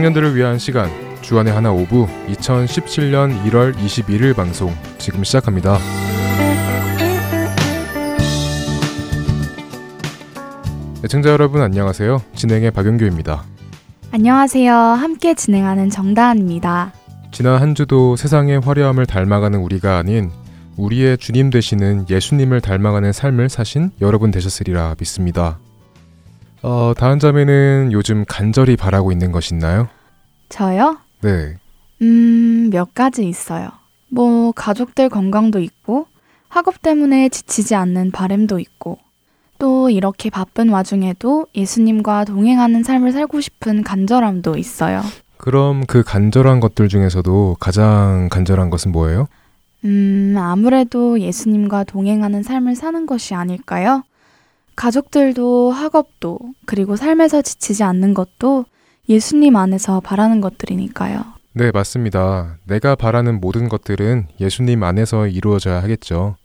[0.00, 0.88] 청년들을 위한 시간
[1.20, 5.76] 주안의 하나 오부 2017년 1월 21일 방송 지금 시작합니다.
[11.04, 12.22] 애청자 여러분 안녕하세요.
[12.34, 13.44] 진행의 박영규입니다.
[14.10, 14.74] 안녕하세요.
[14.74, 16.94] 함께 진행하는 정다은입니다.
[17.30, 20.30] 지난 한 주도 세상의 화려함을 닮아가는 우리가 아닌
[20.78, 25.58] 우리의 주님 되시는 예수님을 닮아가는 삶을 사신 여러분 되셨으리라 믿습니다.
[26.62, 29.88] 어, 다음 자매는 요즘 간절히 바라고 있는 것 있나요?
[30.48, 30.98] 저요?
[31.22, 31.56] 네.
[32.02, 33.70] 음, 몇 가지 있어요.
[34.08, 36.06] 뭐, 가족들 건강도 있고,
[36.48, 38.98] 학업 때문에 지치지 않는 바램도 있고,
[39.58, 45.02] 또 이렇게 바쁜 와중에도 예수님과 동행하는 삶을 살고 싶은 간절함도 있어요.
[45.36, 49.28] 그럼 그 간절한 것들 중에서도 가장 간절한 것은 뭐예요?
[49.84, 54.02] 음, 아무래도 예수님과 동행하는 삶을 사는 것이 아닐까요?
[54.80, 58.64] 가족들도 학업도 그리고 삶에서 지치지 않는 것도
[59.10, 61.22] 예수님 안에서 바라는 것들이니까요.
[61.52, 62.56] 네, 맞습니다.
[62.66, 66.36] 내가 바라는 모든 것들은 예수님 안에서 이루어져야 하겠죠.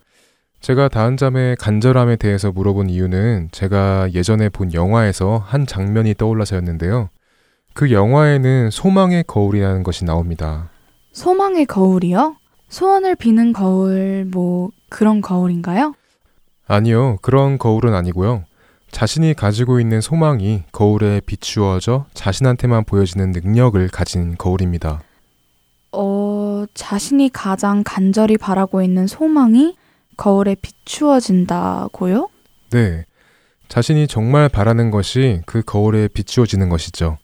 [0.59, 7.07] 제가 다은 잠의 간절함에 대해서 물어본 이유는 제가 예전에 본 영화에서 한 장면이 떠올라서였는데요.
[7.73, 10.69] 그 영화에는 소망의 거울이라는 것이 나옵니다.
[11.13, 12.35] 소망의 거울이요?
[12.67, 15.93] 소원을 비는 거울, 뭐, 그런 거울인가요?
[16.67, 18.43] 아니요, 그런 거울은 아니고요.
[18.91, 25.01] 자신이 가지고 있는 소망이 거울에 비추어져 자신한테만 보여지는 능력을 가진 거울입니다.
[25.91, 29.75] 어, 자신이 가장 간절히 바라고 있는 소망이
[30.17, 32.29] 거울에 비추어진다고요?
[32.71, 33.05] 네.
[33.67, 37.17] 자신이 정말 바라는 것이 그 거울에 비추어지는 것이죠.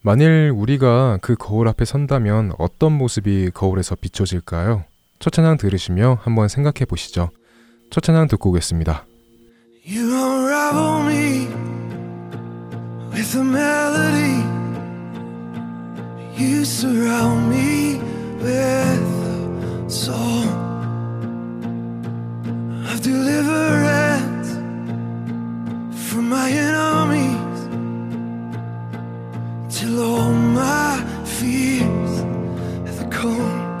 [0.00, 4.84] 만일 우리가 그 거울 앞에 선다면 어떤 모습이 거울에서 비춰질까요?
[5.18, 7.30] 첫 찬양 들으시며 한번 생각해 보시죠.
[7.92, 9.04] 첫 찬양 듣고 오겠습니다.
[9.84, 11.46] You unravel me
[13.12, 14.42] with a melody.
[16.38, 18.00] You surround me
[18.40, 20.62] with a song.
[23.02, 24.52] deliverance
[26.08, 27.58] from my enemies
[29.68, 32.20] till all my fears
[32.86, 33.71] have gone.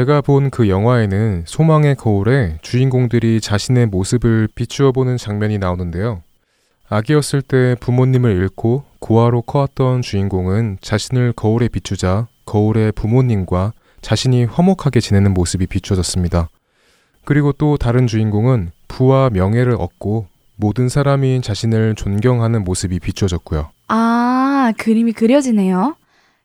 [0.00, 6.22] 제가 본 그 영화에는 소망의 거울에 주인공들이 자신의 모습을 비추어 보는 장면이 나오는데요.
[6.88, 15.34] 아기였을 때 부모님을 잃고 고아로 커왔던 주인공은 자신을 거울에 비추자 거울의 부모님과 자신이 화목하게 지내는
[15.34, 16.48] 모습이 비추어졌습니다.
[17.26, 23.68] 그리고 또 다른 주인공은 부와 명예를 얻고 모든 사람이 자신을 존경하는 모습이 비추어졌고요.
[23.88, 25.96] 아, 그림이 그려지네요.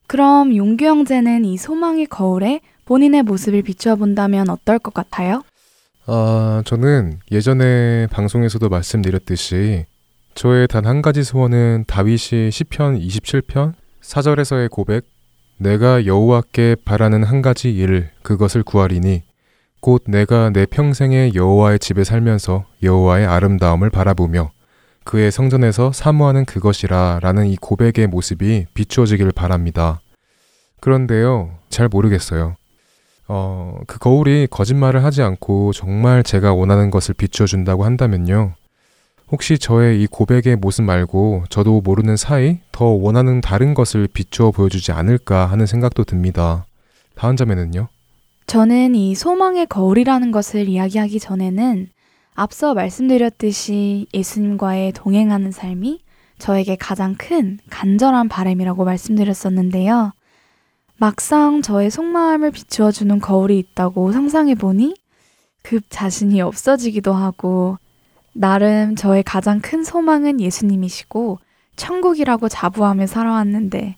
[0.08, 5.44] 그럼 용규 형제는 이 소망의 거울에 본인의 모습을 비추어 본다면 어떨 것 같아요?
[6.06, 9.86] 아, 저는 예전에 방송에서도 말씀드렸듯이
[10.36, 15.06] 저의 단 한 가지 소원은 다윗이 시편 27편 4절에서의 고백
[15.58, 19.24] 내가 여호와께 바라는 한 가지 일 그것을 구하리니
[19.80, 24.52] 곧 내가 내 평생에 여호와의 집에 살면서 여호와의 아름다움을 바라보며
[25.06, 30.02] 그의 성전에서 사모하는 그것이라 라는 이 고백의 모습이 비추어지길 바랍니다.
[30.82, 32.56] 그런데요, 잘 모르겠어요.
[33.28, 38.54] 어, 그 거울이 거짓말을 하지 않고 정말 제가 원하는 것을 비추어준다고 한다면요.
[39.32, 44.92] 혹시 저의 이 고백의 모습 말고 저도 모르는 사이 더 원하는 다른 것을 비추어 보여주지
[44.92, 46.66] 않을까 하는 생각도 듭니다.
[47.16, 47.88] 다음 점에는요?
[48.46, 51.90] 저는 이 소망의 거울이라는 것을 이야기하기 전에는
[52.36, 56.02] 앞서 말씀드렸듯이 예수님과의 동행하는 삶이
[56.38, 60.12] 저에게 가장 큰 간절한 바램이라고 말씀드렸었는데요.
[60.98, 64.96] 막상 저의 속마음을 비추어주는 거울이 있다고 상상해보니
[65.62, 67.78] 급 자신이 없어지기도 하고
[68.34, 71.40] 나름 저의 가장 큰 소망은 예수님이시고
[71.76, 73.98] 천국이라고 자부하며 살아왔는데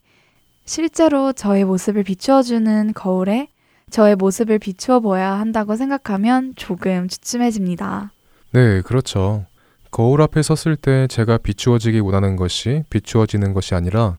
[0.66, 3.50] 실제로 저의 모습을 비추어주는 거울에
[3.89, 8.12] 저의 모습을 비추어 보아야 한다고 생각하면 조금 주춤해집니다.
[8.51, 9.46] 네, 그렇죠.
[9.92, 14.18] 거울 앞에 섰을 때 제가 비추어지기 원하는 것이 비추어지는 것이 아니라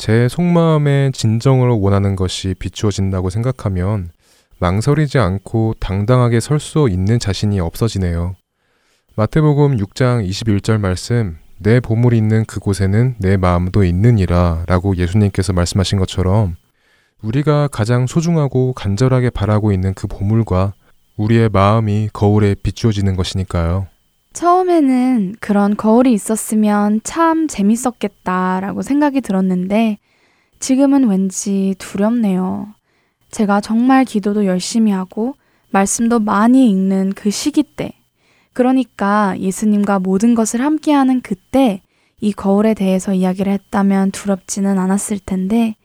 [0.00, 4.08] 제 속마음의 진정을 원하는 것이 비추어진다고 생각하면
[4.58, 8.34] 망설이지 않고 당당하게 설 수 있는 자신이 없어지네요.
[9.16, 16.56] 마태복음 6장 21절 말씀, 내 보물이 있는 그곳에는 내 마음도 있느니라 라고 예수님께서 말씀하신 것처럼
[17.20, 20.72] 우리가 가장 소중하고 간절하게 바라고 있는 그 보물과
[21.18, 23.86] 우리의 마음이 거울에 비추어지는 것이니까요.
[24.32, 29.98] 처음에는 그런 거울이 있었으면 참 재밌었겠다라고 생각이 들었는데
[30.60, 32.68] 지금은 왠지 두렵네요.
[33.30, 35.34] 제가 정말 기도도 열심히 하고
[35.70, 37.92] 말씀도 많이 읽는 그 시기 때,
[38.52, 41.80] 그러니까 예수님과 모든 것을 함께하는 그때
[42.20, 45.76] 이 거울에 대해서 이야기를 했다면 두렵지는 않았을 텐데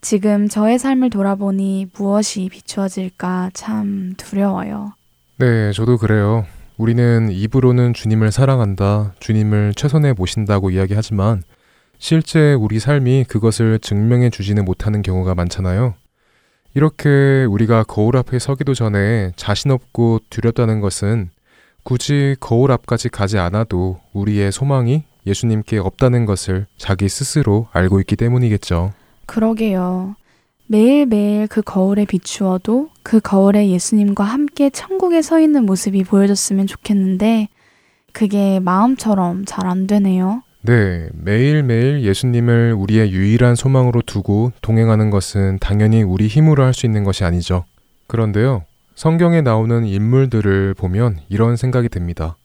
[0.00, 4.92] 지금 저의 삶을 돌아보니 무엇이 비추어질까 참 두려워요.
[5.38, 6.46] 네, 저도 그래요.
[6.78, 11.42] 우리는 입으로는 주님을 사랑한다, 주님을 최선에 모신다고 이야기하지만
[11.98, 15.94] 실제 우리 삶이 그것을 증명해 주지는 못하는 경우가 많잖아요.
[16.74, 21.30] 이렇게 우리가 거울 앞에 서기도 전에 자신 없고 두렵다는 것은
[21.82, 28.92] 굳이 거울 앞까지 가지 않아도 우리의 소망이 예수님께 없다는 것을 자기 스스로 알고 있기 때문이겠죠.
[29.26, 30.14] 그러게요.
[30.70, 37.48] 매일매일 그 거울에 비추어도 그 거울에 예수님과 함께 천국에 서 있는 모습이 보여졌으면 좋겠는데
[38.12, 40.42] 그게 마음처럼 잘 안 되네요.
[40.62, 47.04] 네, 매일매일 예수님을 우리의 유일한 소망으로 두고 동행하는 것은 당연히 우리 힘으로 할 수 있는
[47.04, 47.64] 것이 아니죠.
[48.06, 52.36] 그런데요, 성경에 나오는 인물들을 보면 이런 생각이 듭니다.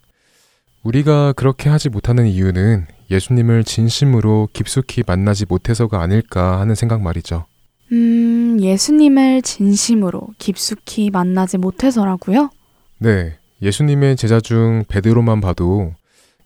[0.84, 7.46] 우리가 그렇게 하지 못하는 이유는 예수님을 진심으로 깊숙이 만나지 못해서가 아닐까 하는 생각 말이죠.
[7.94, 12.50] 음, 예수님을 진심으로 깊숙이 만나지 못해서라고요?
[12.98, 15.94] 네, 예수님의 제자 중 베드로만 봐도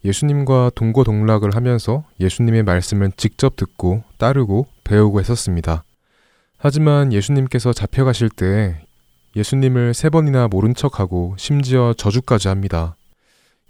[0.04, 5.84] 예수님과 동고동락을 하면서 예수님의 말씀을 직접 듣고 따르고 배우고 했었습니다.
[6.58, 8.82] 하지만 예수님께서 잡혀가실 때
[9.36, 12.96] 예수님을 세 번이나 모른 척하고 심지어 저주까지 합니다.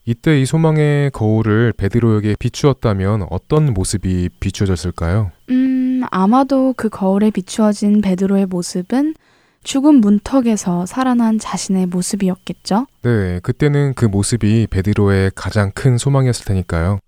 [0.06, 5.32] 이때 이 소망의 거울을 베드로에게 비추었다면 어떤 모습이 비추어졌을까요?
[5.50, 5.78] 음,
[6.12, 9.16] 아마도 그 거울에 비추어진 베드로의 모습은
[9.64, 12.88] 죽은 문턱에서 살아난 자신의 모습이었겠죠?
[13.02, 17.00] 네, 그때는 그 모습이 베드로의 가장 큰 소망이었을 테니까요.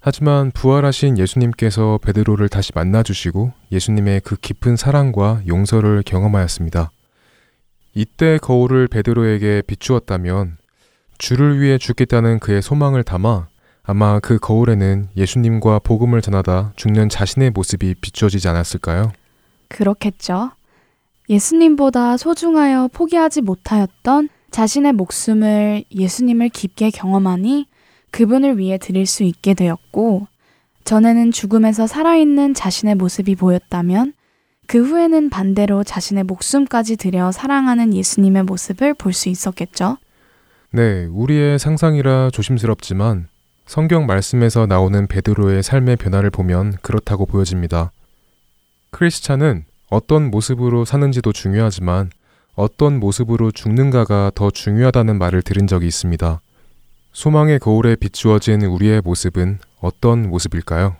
[0.00, 6.90] 하지만 부활하신 예수님께서 베드로를 다시 만나주시고 예수님의 그 깊은 사랑과 용서를 경험하였습니다.
[7.94, 10.58] 이때 거울을 베드로에게 비추었다면
[11.16, 13.46] 주를 위해 죽겠다는 그의 소망을 담아
[13.86, 19.12] 아마 그 거울에는 예수님과 복음을 전하다 죽는 자신의 모습이 비추어지지 않았을까요?
[19.68, 20.52] 그렇겠죠.
[21.28, 27.66] 예수님보다 소중하여 포기하지 못하였던 자신의 목숨을 예수님을 깊게 경험하니
[28.10, 30.28] 그분을 위해 드릴 수 있게 되었고,
[30.84, 34.12] 전에는 죽음에서 살아있는 자신의 모습이 보였다면,
[34.66, 39.98] 그 후에는 반대로 자신의 목숨까지 들여 사랑하는 예수님의 모습을 볼 수 있었겠죠.
[40.70, 43.28] 네, 우리의 상상이라 조심스럽지만
[43.66, 47.90] 성경 말씀에서 나오는 베드로의 삶의 변화를 보면 그렇다고 보여집니다.
[48.90, 52.10] 크리스찬은 어떤 모습으로 사는지도 중요하지만
[52.54, 56.40] 어떤 모습으로 죽는가가 더 중요하다는 말을 들은 적이 있습니다.
[57.12, 60.96] 소망의 거울에 비추어진 우리의 모습은 어떤 모습일까요?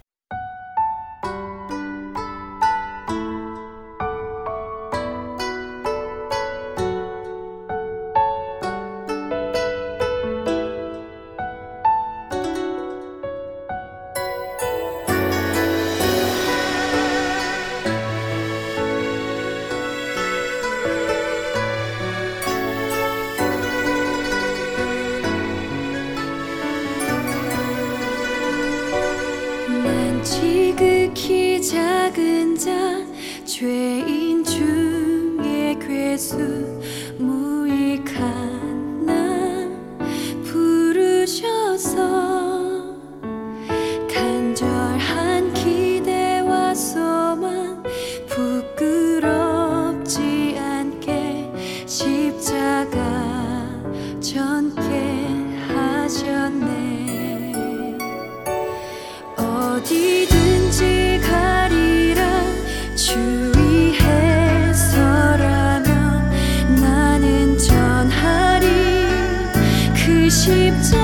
[70.45, 71.04] cheap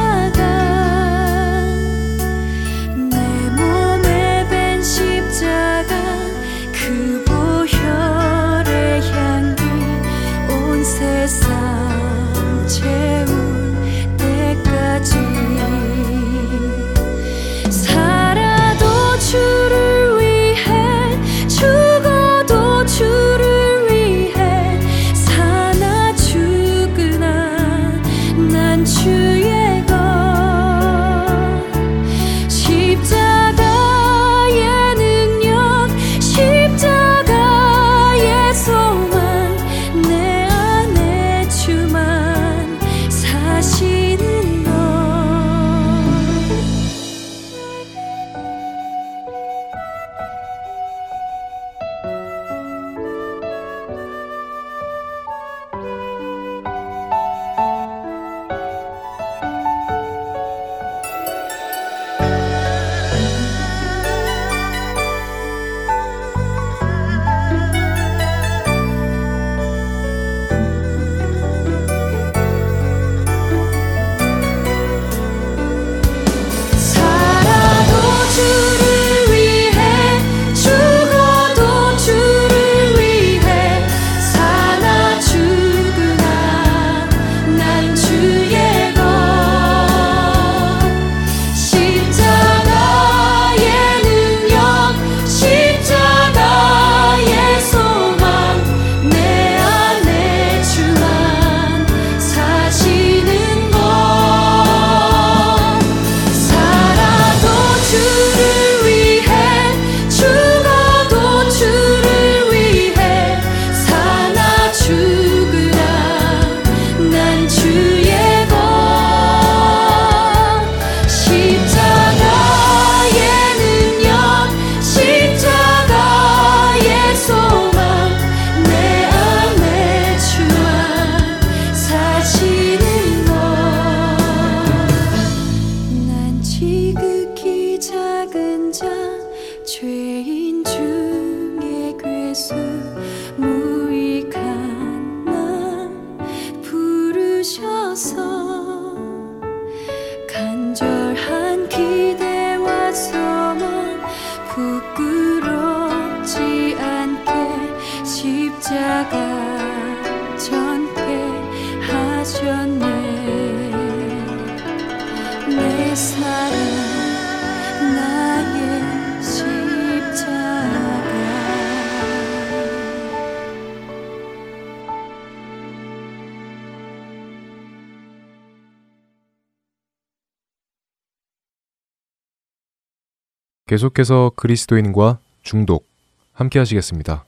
[183.70, 185.86] 계속해서 그리스도인과 중독
[186.32, 187.24] 함께 하시겠습니다.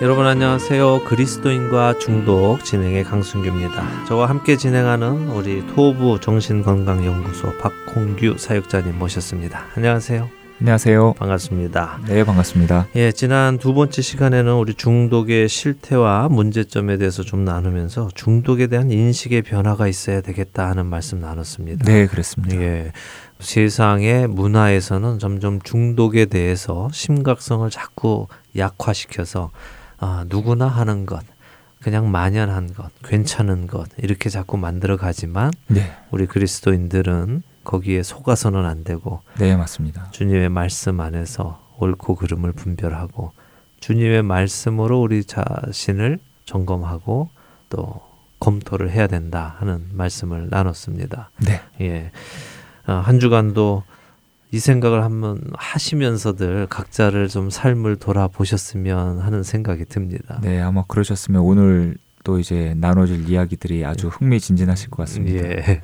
[0.00, 1.04] 여러분 안녕하세요.
[1.04, 4.06] 그리스도인과 중독 진행의 강순규입니다.
[4.06, 9.66] 저와 함께 진행하는 우리 토부 정신건강연구소 박홍규 사역자님 모셨습니다.
[9.76, 10.37] 안녕하세요.
[10.60, 11.12] 안녕하세요.
[11.12, 12.00] 반갑습니다.
[12.08, 12.88] 네, 반갑습니다.
[12.96, 19.42] 예, 지난 두 번째 시간에는 우리 중독의 실태와 문제점에 대해서 좀 나누면서 중독에 대한 인식의
[19.42, 21.84] 변화가 있어야 되겠다 하는 말씀 나눴습니다.
[21.84, 22.56] 네, 그렇습니다.
[22.56, 22.90] 예.
[23.38, 29.50] 세상의 문화에서는 점점 중독에 대해서 심각성을 자꾸 약화시켜서
[29.98, 31.22] 아, 누구나 하는 것,
[31.80, 35.92] 그냥 만연한 것, 괜찮은 것 이렇게 자꾸 만들어 가지만 네.
[36.10, 40.10] 우리 그리스도인들은 거기에 속아서는 안 되고 네, 맞습니다.
[40.10, 43.32] 주님의 말씀 안에서 옳고 그름을 분별하고
[43.80, 47.28] 주님의 말씀으로 우리 자신을 점검하고
[47.68, 48.00] 또
[48.40, 51.30] 검토를 해야 된다 하는 말씀을 나눴습니다.
[51.44, 51.60] 네.
[51.82, 52.10] 예.
[52.86, 53.82] 어, 한 주간도
[54.50, 60.40] 이 생각을 한번 하시면서들 각자를 좀 삶을 돌아보셨으면 하는 생각이 듭니다.
[60.42, 65.48] 네, 아마 그러셨으면 오늘 또 이제 나눠질 이야기들이 아주 흥미진진하실 것 같습니다.
[65.48, 65.80] 예.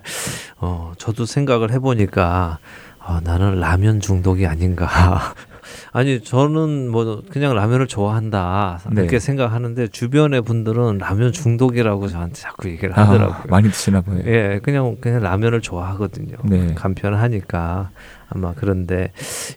[0.59, 2.59] 어, 저도 생각을 해보니까
[2.99, 4.87] 어, 나는 라면 중독이 아닌가.
[5.93, 9.19] 아니 저는 뭐 그냥 라면을 좋아한다 이렇게 네.
[9.19, 13.45] 생각하는데 주변의 분들은 라면 중독이라고 저한테 자꾸 얘기를 아, 하더라고요.
[13.49, 14.21] 많이 드시나 봐요.
[14.27, 16.37] 예, 그냥 그냥 라면을 좋아하거든요.
[16.45, 16.75] 네.
[16.75, 17.89] 간편하니까
[18.35, 19.13] 아마 그런데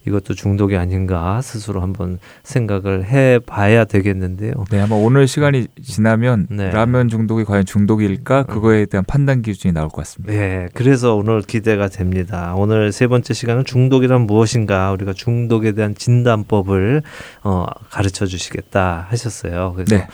[0.08, 4.54] 이것도 중독이 아닌가 스스로 한번 생각을 해봐야 되겠는데요.
[4.72, 6.70] 네, 아마 오늘 시간이 지나면 네.
[6.70, 10.34] 라면 중독이 과연 중독일까 그거에 대한 판단 기준이 나올 것 같습니다.
[10.34, 12.54] 예, 그래서 오늘 기대가 됩니다.
[12.56, 17.02] 오늘 세 번째 시간은 중독이란 무엇인가 우리가 중독에 대한 진단법을
[17.44, 19.74] 어, 가르쳐 주시겠다 하셨어요.
[19.76, 20.08] 그래서 네.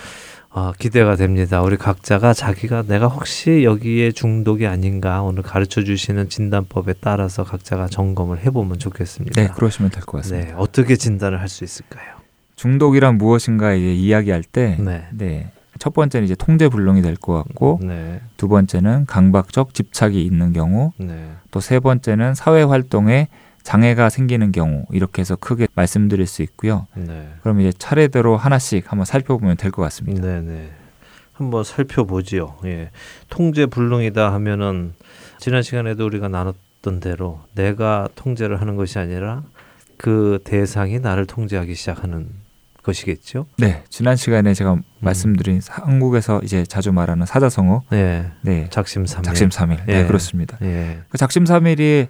[0.56, 1.64] 어, 기대가 됩니다.
[1.64, 8.40] 우리 각자가 자기가 내가 혹시 여기에 중독이 아닌가 오늘 가르쳐 주시는 진단법에 따라서 각자가 점검을
[8.46, 9.42] 해보면 좋겠습니다.
[9.42, 10.48] 네, 그러시면 될 것 같습니다.
[10.50, 12.14] 네, 어떻게 진단을 할 수 있을까요?
[12.56, 15.06] 중독이란 무엇인가 이제 이야기할 때, 네.
[15.12, 15.52] 네.
[15.80, 20.92] 첫 번째는 이제 통제 불능이 될 것 같고, 네, 두 번째는 강박적 집착이 있는 경우,
[20.98, 23.28] 네, 또세 번째는 사회 활동에
[23.64, 26.88] 장애가 생기는 경우 이렇게 해서 크게 말씀드릴 수 있고요.
[26.96, 30.22] 네, 그럼 이제 차례대로 하나씩 한번 살펴보면 될 것 같습니다.
[30.22, 30.70] 네, 네.
[31.34, 32.58] 한번 살펴보지요.
[32.66, 32.92] 예,
[33.30, 34.94] 통제 불능이다 하면은
[35.40, 39.44] 지난 시간에도 우리가 나눴던 대로 내가 통제를 하는 것이 아니라
[39.98, 42.30] 그 대상이 나를 통제하기 시작하는
[42.84, 43.48] 것이겠죠.
[43.58, 49.24] 네, 지난 시간에 제가 말씀드린 한국에서 이제 자주 말하는 사자성어, 네, 네, 작심삼일.
[49.24, 50.06] 작심삼일, 네, 예.
[50.06, 50.58] 그렇습니다.
[50.62, 52.08] 예, 그 작심삼일이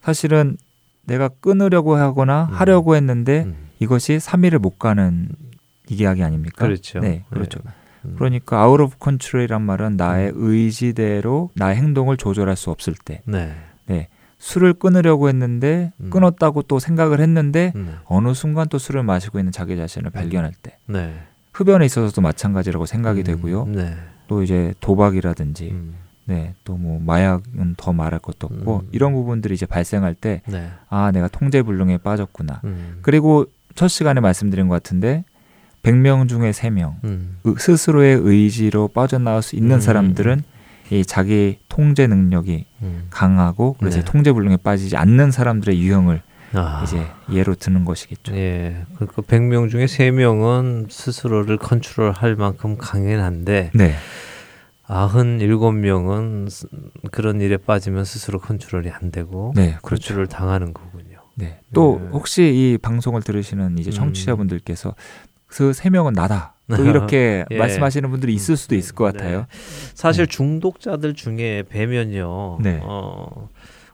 [0.00, 0.56] 사실은
[1.04, 2.54] 내가 끊으려고 하거나 음.
[2.54, 5.28] 하려고 했는데 음, 이것이 삼일을 못 가는
[5.88, 6.64] 이야기 아닙니까?
[6.64, 7.00] 그렇죠.
[7.00, 7.60] 네, 그렇죠.
[8.04, 8.14] 음.
[8.16, 14.08] 그러니까 out of control이란 말은 나의 의지대로 나의 행동을 조절할 수 없을 때 네,
[14.42, 16.10] 술을 끊으려고 했는데 음.
[16.10, 20.78] 끊었다고 또 생각을 했는데 네, 어느 순간 또 술을 마시고 있는 자기 자신을 발견할 때
[20.86, 21.14] 네,
[21.52, 23.66] 흡연에 있어서도 마찬가지라고 생각이 음, 되고요.
[23.66, 23.94] 네,
[24.26, 28.88] 또 이제 도박이라든지 음, 네, 또 뭐 마약은 더 말할 것도 없고 음.
[28.92, 32.60] 이런 부분들이 이제 발생할 때 네, 아, 내가 통제 불능에 빠졌구나.
[32.64, 35.24] 음, 그리고 첫 시간에 말씀드린 것 같은데
[35.82, 39.80] 100명 중에 3명 음, 스스로의 의지로 빠져나올 수 있는 음.
[39.80, 40.42] 사람들은
[40.90, 43.06] 이 자기 통제 능력이 음.
[43.10, 44.04] 강하고 그래서 네.
[44.04, 46.22] 통제 불능에 빠지지 않는 사람들의 유형을
[46.54, 46.82] 아.
[46.84, 48.34] 이제 예로 드는 것이겠죠.
[48.36, 53.94] 예, 그러니까 100명 중에 3명은 스스로를 컨트롤할 만큼 강인한데 네.
[54.86, 56.48] 97명은
[57.10, 60.08] 그런 일에 빠지면 스스로 컨트롤이 안 되고 네, 그렇죠.
[60.08, 61.18] 컨트롤을 당하는 거군요.
[61.34, 61.60] 네.
[61.72, 62.08] 또 네.
[62.12, 63.92] 혹시 이 방송을 들으시는 이제 음.
[63.92, 64.94] 청취자분들께서
[65.46, 66.54] 그 세 명은 나다.
[66.74, 67.58] 또 이렇게 예.
[67.58, 69.40] 말씀하시는 분들이 있을 수도 있을 것 같아요.
[69.40, 69.46] 네.
[69.94, 72.58] 사실 중독자들 중에 보면요.
[72.62, 72.80] 네.
[72.82, 73.48] 어,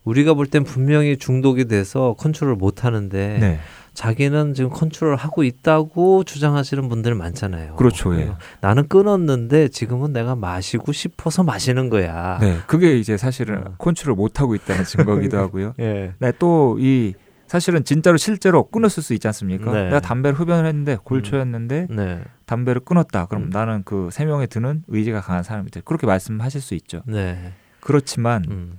[0.05, 3.59] 우리가 볼 땐 분명히 중독이 돼서 컨트롤 못 하는데 네.
[3.99, 7.75] 자기는 지금 컨트롤 하고 있다고 주장하시는 분들 많잖아요.
[7.75, 8.33] 그렇죠, 예.
[8.61, 12.39] 나는 끊었는데 지금은 내가 마시고 싶어서 마시는 거야.
[12.41, 12.59] 네.
[12.69, 13.75] 그게 이제 사실은 어.
[13.79, 15.75] 컨트롤 못 하고 있다는 증거기도 하고요.
[15.81, 16.13] 예.
[16.21, 17.15] 네, 또이
[17.49, 19.73] 사실은 진짜로 실제로 끊었을 수 있지 않습니까?
[19.73, 19.85] 네.
[19.87, 22.21] 내가 담배를 흡연을 했는데 골초였는데 네.
[22.47, 23.27] 담배를 끊었다.
[23.27, 23.51] 그럼 음.
[23.51, 25.81] 나는 그 세 명에 드는 의지가 강한 사람이다.
[25.85, 27.03] 그렇게 말씀하실 수 있죠.
[27.05, 27.53] 네.
[27.81, 28.79] 그렇지만 음.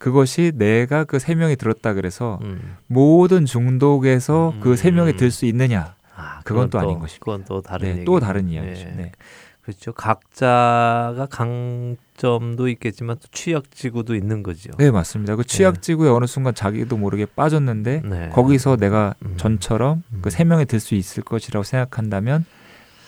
[0.00, 2.76] 그것이 내가 그 세 명이 들었다 그래서 음.
[2.86, 5.16] 모든 중독에서 그 세 명이 음.
[5.16, 5.94] 들수 있느냐?
[6.16, 7.20] 아, 그건 또 아닌 것이죠.
[7.20, 8.04] 그건 또 다른 네.
[8.04, 8.84] 또 다른 이야기죠.
[8.96, 9.12] 네.
[9.62, 9.92] 그렇죠.
[9.92, 14.70] 각자가 강점도 있겠지만 또 취약지구도 있는 거죠.
[14.78, 15.36] 네, 맞습니다.
[15.36, 18.28] 그 취약지구에 어느 순간 자기도 모르게 빠졌는데 네.
[18.30, 19.34] 거기서 내가 음.
[19.36, 20.18] 전처럼 음.
[20.22, 22.46] 그세 명이 들 수 있을 것이라고 생각한다면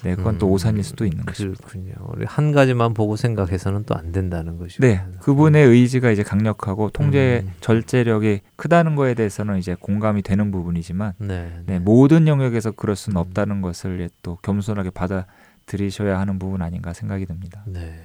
[0.04, 1.52] 네, 그건 또 음, 오산일 수도 있는 거죠.
[1.52, 1.92] 그렇군요.
[2.08, 4.84] 우리 한 가지만 보고 생각해서는 또 안 된다는 것이고.
[4.84, 7.52] 네, 그분의 의지가 이제 강력하고 통제 음.
[7.60, 11.52] 절제력이 크다는 거에 대해서는 이제 공감이 되는 부분이지만 네.
[11.66, 17.62] 네, 모든 영역에서 그럴 수는 없다는 것을 또 겸손하게 받아들이셔야 하는 부분 아닌가 생각이 듭니다.
[17.66, 18.02] 네.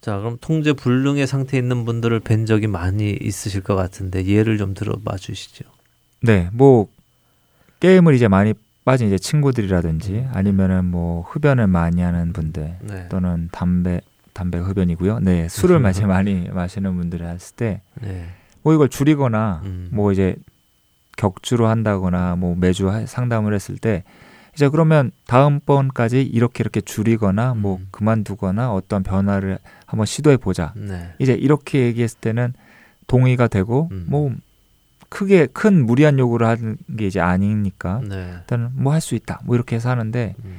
[0.00, 4.74] 자, 그럼 통제 불능의 상태에 있는 분들을 뵌 적이 많이 있으실 것 같은데 예를 좀
[4.74, 5.64] 들어봐 주시죠.
[6.22, 6.88] 네, 뭐
[7.80, 8.54] 게임을 이제 많이
[8.88, 13.06] 빠진 이제 친구들이라든지 아니면은 뭐 흡연을 많이 하는 분들 네.
[13.10, 14.00] 또는 담배
[14.32, 15.18] 담배 흡연이고요.
[15.18, 18.24] 네, 술을 마시 많이 마시는 분들이 했을 때 네.
[18.62, 19.90] 뭐 이걸 줄이거나 음.
[19.92, 20.36] 뭐 이제
[21.18, 24.04] 격주로 한다거나 뭐 매주 하- 상담을 했을 때
[24.54, 27.88] 이제 그러면 다음번까지 이렇게 이렇게 줄이거나 뭐 음.
[27.90, 30.72] 그만두거나 어떤 변화를 한번 시도해 보자.
[30.76, 31.12] 네.
[31.18, 32.54] 이제 이렇게 얘기했을 때는
[33.06, 34.06] 동의가 되고 음.
[34.08, 34.32] 뭐
[35.08, 38.34] 크게 큰 무리한 요구를 하는 게 이제 아니니까 네.
[38.40, 39.40] 일단은 뭐 할 수 있다.
[39.44, 40.58] 뭐 이렇게 해서 하는데 음.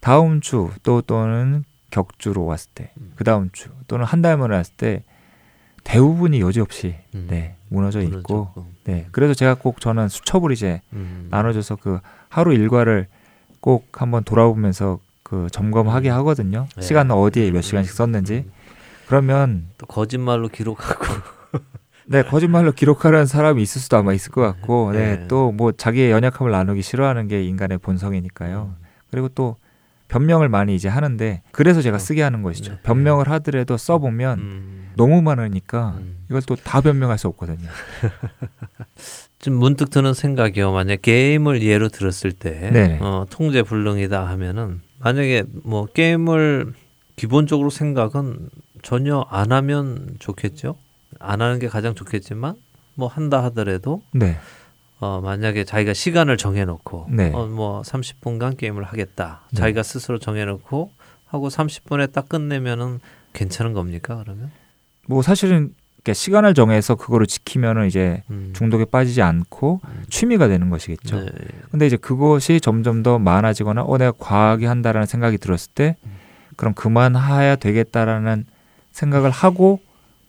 [0.00, 3.12] 다음 주 또 또는 격주로 왔을 때, 음.
[3.16, 5.02] 그 다음 주 또는 한 달 만에 왔을 때
[5.84, 7.26] 대부분이 여지없이 음.
[7.28, 8.12] 네 무너져 있고
[8.54, 8.66] 무너졌고.
[8.84, 11.28] 네 그래서 제가 꼭 저는 수첩을 이제 음.
[11.30, 13.06] 나눠줘서 그 하루 일과를
[13.60, 16.14] 꼭 한번 돌아보면서 그 점검하게 음.
[16.16, 16.66] 하거든요.
[16.76, 16.82] 네.
[16.82, 18.52] 시간은 어디에 몇 시간씩 썼는지 음.
[19.06, 21.04] 그러면 또 거짓말로 기록하고
[22.10, 25.16] 네 거짓말로 기록하는 사람이 있을 수도 아마 있을 것 같고 네.
[25.16, 28.74] 네 또뭐 자기의 연약함을 나누기 싫어하는 게 인간의 본성이니까요.
[28.76, 28.84] 음.
[29.12, 29.56] 그리고 또
[30.08, 32.72] 변명을 많이 이제 하는데 그래서 제가 쓰게 하는 것이죠.
[32.72, 32.78] 네.
[32.82, 34.90] 변명을 하더라도 써보면 음.
[34.96, 36.16] 너무 많으니까 음.
[36.28, 37.68] 이걸 또 다 변명할 수 없거든요.
[39.38, 40.72] 좀 문득 드는 생각이요.
[40.72, 42.98] 만약 게임을 예로 들었을 때 네네.
[43.00, 46.74] 어, 통제 불능이다 하면은 만약에 뭐 게임을
[47.14, 48.50] 기본적으로 생각은
[48.82, 50.74] 전혀 안 하면 좋겠죠.
[51.20, 52.56] 안 하는 게 가장 좋겠지만
[52.94, 54.36] 뭐 한다 하더라도 네,
[55.00, 57.32] 어, 만약에 자기가 시간을 정해놓고 네.
[57.32, 59.42] 어, 뭐 30분간 게임을 하겠다.
[59.52, 59.58] 네.
[59.58, 60.90] 자기가 스스로 정해놓고
[61.26, 63.00] 하고 30분에 딱 끝내면은
[63.32, 64.50] 괜찮은 겁니까 그러면?
[65.06, 65.74] 뭐 사실은
[66.10, 68.52] 시간을 정해서 그거를 지키면은 이제 음.
[68.54, 70.04] 중독에 빠지지 않고 음.
[70.10, 71.20] 취미가 되는 것이겠죠.
[71.20, 71.30] 네.
[71.70, 76.12] 근데 이제 그것이 점점 더 많아지거나 어 내가 과하게 한다라는 생각이 들었을 때 음.
[76.56, 78.44] 그럼 그만해야 되겠다라는
[78.92, 79.80] 생각을 하고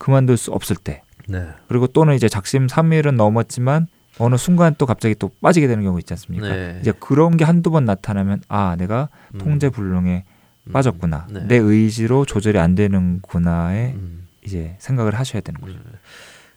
[0.02, 1.48] 그만둘 수 없을 때 네.
[1.68, 3.86] 그리고 또는 이제 작심 삼일은 넘었지만
[4.18, 6.50] 어느 순간 또 갑자기 또 빠지게 되는 경우 있지 않습니까?
[6.50, 6.80] 네.
[6.82, 9.38] 이제 그런 게 한두 번 나타나면 아 내가 음.
[9.38, 10.26] 통제 불능에
[10.64, 10.72] 음.
[10.74, 11.46] 빠졌구나 네.
[11.48, 14.28] 내 의지로 조절이 안 되는구나에 음.
[14.44, 15.78] 이제 생각을 하셔야 되는 거죠.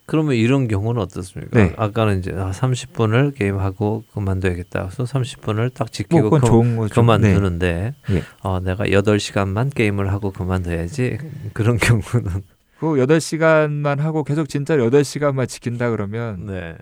[0.06, 1.58] 그러면 이런 경우는 어떻습니까?
[1.58, 1.74] 네.
[1.76, 4.88] 아까는 이제 아, 30분을 게임하고 그만둬야겠다.
[4.88, 6.88] 그래서 30분을 딱뭐 지키고 그건 그, 좋은 거죠.
[6.88, 6.94] 네.
[6.94, 8.22] 그만두는데 예.
[8.42, 11.18] 어, 내가 8시간만 게임을 하고 그만둬야지.
[11.52, 12.42] 그런 경우는
[12.84, 16.76] 그 8시간만 하고 계속 진짜 8시간만 지킨다 그러면 네.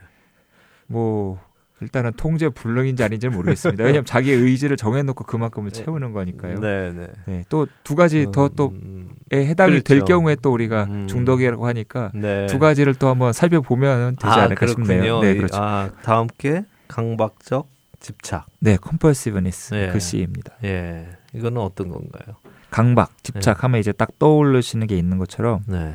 [0.89, 1.39] 뭐
[1.81, 3.85] 일단은 통제 불능인지 아닌지는 모르겠습니다.
[3.85, 5.85] 왜냐하면 자기의 의지를 정해놓고 그만큼을 네.
[5.85, 6.59] 채우는 거니까요.
[6.61, 7.07] 네, 네.
[7.27, 10.05] 네, 또두 가지 더 또에 음, 해당이 될 그렇죠.
[10.07, 11.07] 경우에 또 우리가 음.
[11.09, 12.47] 중독이라고 하니까 네.
[12.47, 14.87] 두 가지를 또 한번 살펴보면 되지 아, 않을까 그렇군요.
[14.87, 15.21] 싶네요.
[15.21, 15.57] 네, 이- 그렇죠.
[15.57, 17.69] 아, 다음 게 강박적
[18.01, 18.47] 집착.
[18.59, 19.91] 네, 컴펄시브니스 예.
[19.93, 20.55] 그 C입니다.
[20.65, 21.07] 예.
[21.33, 22.37] 이거는 어떤 건가요?
[22.73, 25.95] 강박, 집착하면 이제 딱 떠오르시는 게 있는 것처럼 네.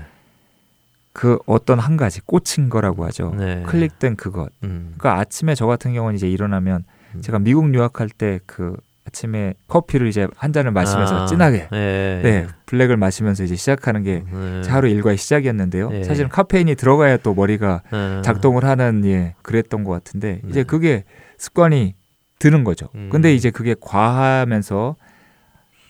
[1.11, 3.33] 그 어떤 한 가지 꽂힌 거라고 하죠.
[3.35, 3.63] 네.
[3.65, 4.51] 클릭된 그것.
[4.63, 4.93] 음.
[4.97, 6.83] 그러니까 아침에 저 같은 경우는 이제 일어나면
[7.15, 7.21] 음.
[7.21, 12.19] 제가 미국 유학할 때그 아침에 커피를 이제 한 잔을 마시면서 아, 진하게 예.
[12.21, 14.61] 네 블랙을 마시면서 이제 시작하는 게 네.
[14.61, 15.89] 제 하루 일과의 시작이었는데요.
[15.93, 16.03] 예.
[16.03, 18.21] 사실은 카페인이 들어가야 또 머리가 네.
[18.21, 20.49] 작동을 하는 예 그랬던 것 같은데 네.
[20.49, 21.05] 이제 그게
[21.39, 21.95] 습관이
[22.37, 22.89] 드는 거죠.
[22.93, 23.09] 음.
[23.11, 24.95] 근데 이제 그게 과하면서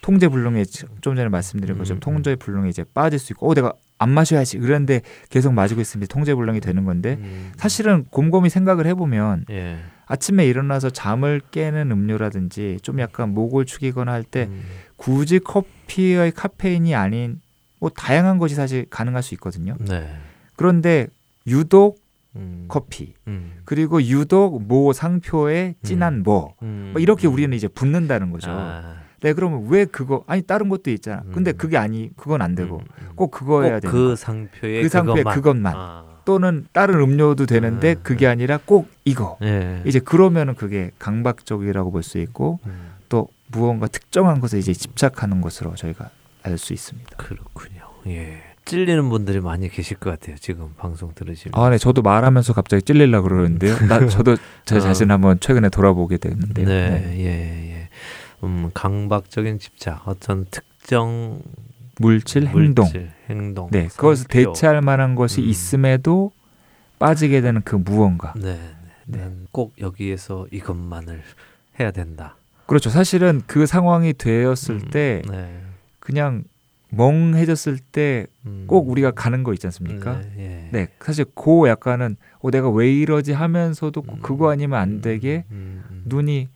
[0.01, 1.99] 통제 불능에 좀 전에 말씀드린 음, 것처럼 음.
[1.99, 6.33] 통제 불능에 이제 빠질 수 있고 어 내가 안 마셔야지 그런데 계속 마시고 있으면 통제
[6.35, 7.51] 불능이 되는 건데 음.
[7.57, 9.77] 사실은 곰곰이 생각을 해보면 예.
[10.05, 14.63] 아침에 일어나서 잠을 깨는 음료라든지 좀 약간 목을 축이거나 할때 음.
[14.95, 17.41] 굳이 커피의 카페인이 아닌
[17.79, 19.75] 뭐 다양한 것이 사실 가능할 수 있거든요.
[19.79, 20.09] 네.
[20.55, 21.07] 그런데
[21.45, 21.99] 유독
[22.35, 22.65] 음.
[22.67, 23.53] 커피 음.
[23.65, 26.91] 그리고 유독 모 상표의 진한 뭐, 음.
[26.93, 28.51] 뭐 이렇게 우리는 이제 붙는다는 거죠.
[28.51, 29.06] 아.
[29.21, 31.23] 네, 그러면 왜 그거 아니 다른 것도 있잖아.
[31.33, 31.57] 근데 음.
[31.57, 33.07] 그게 아니 그건 안 되고 음.
[33.15, 34.15] 꼭 그거 해야 꼭그 거.
[34.15, 35.35] 상표의 그 상표의 그것만.
[35.35, 35.73] 그것만.
[35.75, 36.03] 아.
[36.25, 37.99] 또는 다른 음료도 되는데 음.
[38.03, 39.37] 그게 아니라 꼭 이거.
[39.43, 39.81] 예.
[39.85, 42.91] 이제 그러면은 그게 강박적이라고 볼 수 있고 음.
[43.09, 46.09] 또 무언가 특정한 것에 이제 집착하는 것으로 저희가
[46.43, 47.15] 알 수 있습니다.
[47.17, 47.81] 그렇군요.
[48.07, 48.41] 예.
[48.65, 50.35] 찔리는 분들이 많이 계실 것 같아요.
[50.37, 51.53] 지금 방송 들으시면.
[51.57, 53.77] 아, 네, 저도 말하면서 갑자기 찔리려 그러는데요.
[53.87, 54.79] 나 저도 제 어.
[54.81, 56.67] 자신 한번 최근에 돌아보게 됐는데요.
[56.67, 57.17] 네, 네.
[57.19, 57.86] 예, 예.
[58.43, 61.41] 음, 강박적인 집착, 어떤 특정
[61.99, 62.85] 물질, 행동.
[62.85, 63.69] 물질, 행동.
[63.71, 64.27] 네, 그것을.
[64.27, 65.47] 대체할 만한 것이 음.
[65.47, 66.31] 있음에도
[66.99, 68.33] 빠지게 되는 그 무언가.
[68.35, 68.59] 네, 네.
[69.05, 69.19] 네.
[69.19, 71.21] 난꼭 여기에서 이것만을
[71.79, 72.35] 해야 된다.
[72.65, 72.89] 그렇죠.
[72.89, 75.61] 사실은 그 상황이 되었을 음, 때 네.
[75.99, 76.43] 그냥
[76.89, 78.91] 멍해졌을 때꼭 음.
[78.91, 80.19] 우리가 가는 거 있지 않습니까?
[80.19, 80.69] 네, 예.
[80.71, 85.01] 네, 사실 그 약간은 어, 내가 왜 이러지 하면서도 꼭 음, 그거 아니면 안 음,
[85.01, 86.03] 되게 음, 음.
[86.05, 86.47] 눈이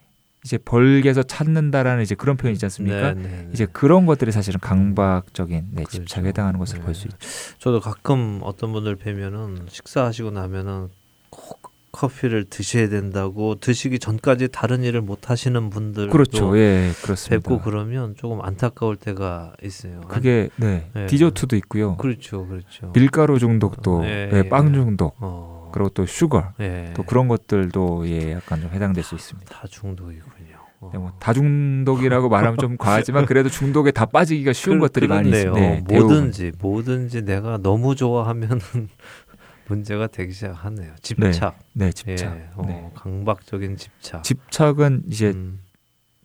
[0.44, 3.14] 이제 벌게서 찾는다라는 이제 그런 표현 있지 않습니까?
[3.14, 3.50] 네, 네, 네.
[3.54, 6.00] 이제 그런 것들이 사실은 강박적인 네, 그렇죠.
[6.00, 6.86] 집착에 해당하는 것을 네.
[6.86, 7.18] 볼수 있죠.
[7.60, 10.90] 저도 가끔 어떤 분들 뵈면은 식사하시고 나면은
[11.30, 16.58] 꼭 커피를 드셔야 된다고 드시기 전까지 다른 일을 못 하시는 분들 그렇죠.
[16.58, 17.50] 예, 그렇습니다.
[17.50, 20.02] 뵙고 그러면 조금 안타까울 때가 있어요.
[20.08, 21.06] 그게 네, 네.
[21.08, 21.98] 디저트도 있고요.
[21.98, 22.92] 그렇죠, 그렇죠.
[22.94, 24.50] 밀가루 중독도, 예, 예, 예.
[24.50, 26.92] 빵 중독, 어, 그리고 또 슈거, 예.
[26.96, 29.54] 또 그런 것들도 예, 약간 좀 해당될 수 있습니다.
[29.54, 30.58] 다 중독이군요.
[30.82, 30.90] 어.
[30.94, 35.30] 네, 뭐 다중독이라고 말하면 좀 과하지만 그래도 중독에 다 빠지기가 쉬운 그- 것들이 많이.
[35.30, 35.60] 있습니다.
[35.60, 35.84] 네.
[35.88, 38.60] 뭐든지 뭐든지 내가 너무 좋아하면은
[39.68, 40.94] 문제가 되기 시작하네요.
[41.02, 41.60] 집착.
[41.74, 42.36] 네, 집착.
[42.36, 42.90] 예, 어, 네.
[42.96, 44.24] 강박적인 집착.
[44.24, 45.60] 집착은 이제 음,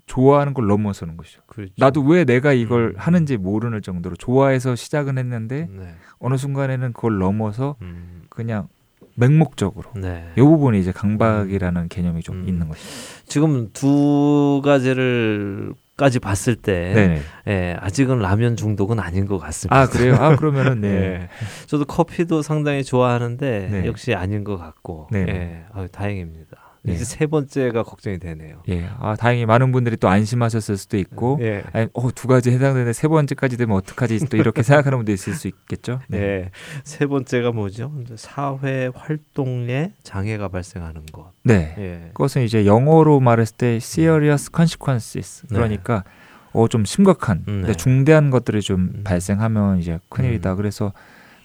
[0.06, 1.42] 좋아하는 걸 넘어서는 것이죠.
[1.46, 1.72] 그렇죠.
[1.76, 2.94] 나도 왜 내가 이걸 음.
[2.96, 5.94] 하는지 모르는 정도로 좋아해서 시작은 했는데 네.
[6.18, 8.68] 어느 순간에는 그걸 넘어서 음, 그냥
[9.16, 10.28] 맹목적으로 네.
[10.36, 12.48] 이 부분이 이제 강박이라는 개념이 좀 음.
[12.48, 13.24] 있는 것이죠.
[13.26, 17.22] 지금 두 가지를 까지 봤을 때 네.
[17.48, 19.80] 예, 아직은 라면 중독은 아닌 것 같습니다.
[19.80, 20.14] 아 그래요?
[20.16, 20.88] 아 그러면은 네.
[20.92, 21.28] 예.
[21.66, 23.86] 저도 커피도 상당히 좋아하는데 네.
[23.86, 25.24] 역시 아닌 것 같고 네.
[25.26, 26.65] 예, 아유, 다행입니다.
[26.86, 26.94] 네.
[26.94, 28.62] 이제 세 번째가 걱정이 되네요.
[28.68, 28.88] 예.
[28.98, 31.64] 아 다행히 많은 분들이 또 안심하셨을 수도 있고 예.
[31.72, 35.48] 아니, 어, 두 가지 해당되는데 세 번째까지 되면 어떡하지 또 이렇게 생각하는 분도 있을 수
[35.48, 36.00] 있겠죠.
[36.08, 36.18] 네.
[36.18, 36.50] 예.
[36.84, 37.92] 세 번째가 뭐죠?
[38.14, 41.32] 사회 활동에 장애가 발생하는 것.
[41.42, 41.74] 네.
[41.78, 42.10] 예.
[42.14, 45.46] 그것은 이제 영어로 말했을 때 serious consequences.
[45.48, 45.56] 네.
[45.56, 46.04] 그러니까
[46.52, 47.74] 어좀 심각한, 음, 네, 네.
[47.74, 49.00] 중대한 것들이 좀 음.
[49.04, 50.52] 발생하면 이제 큰일이다.
[50.52, 50.56] 음.
[50.56, 50.92] 그래서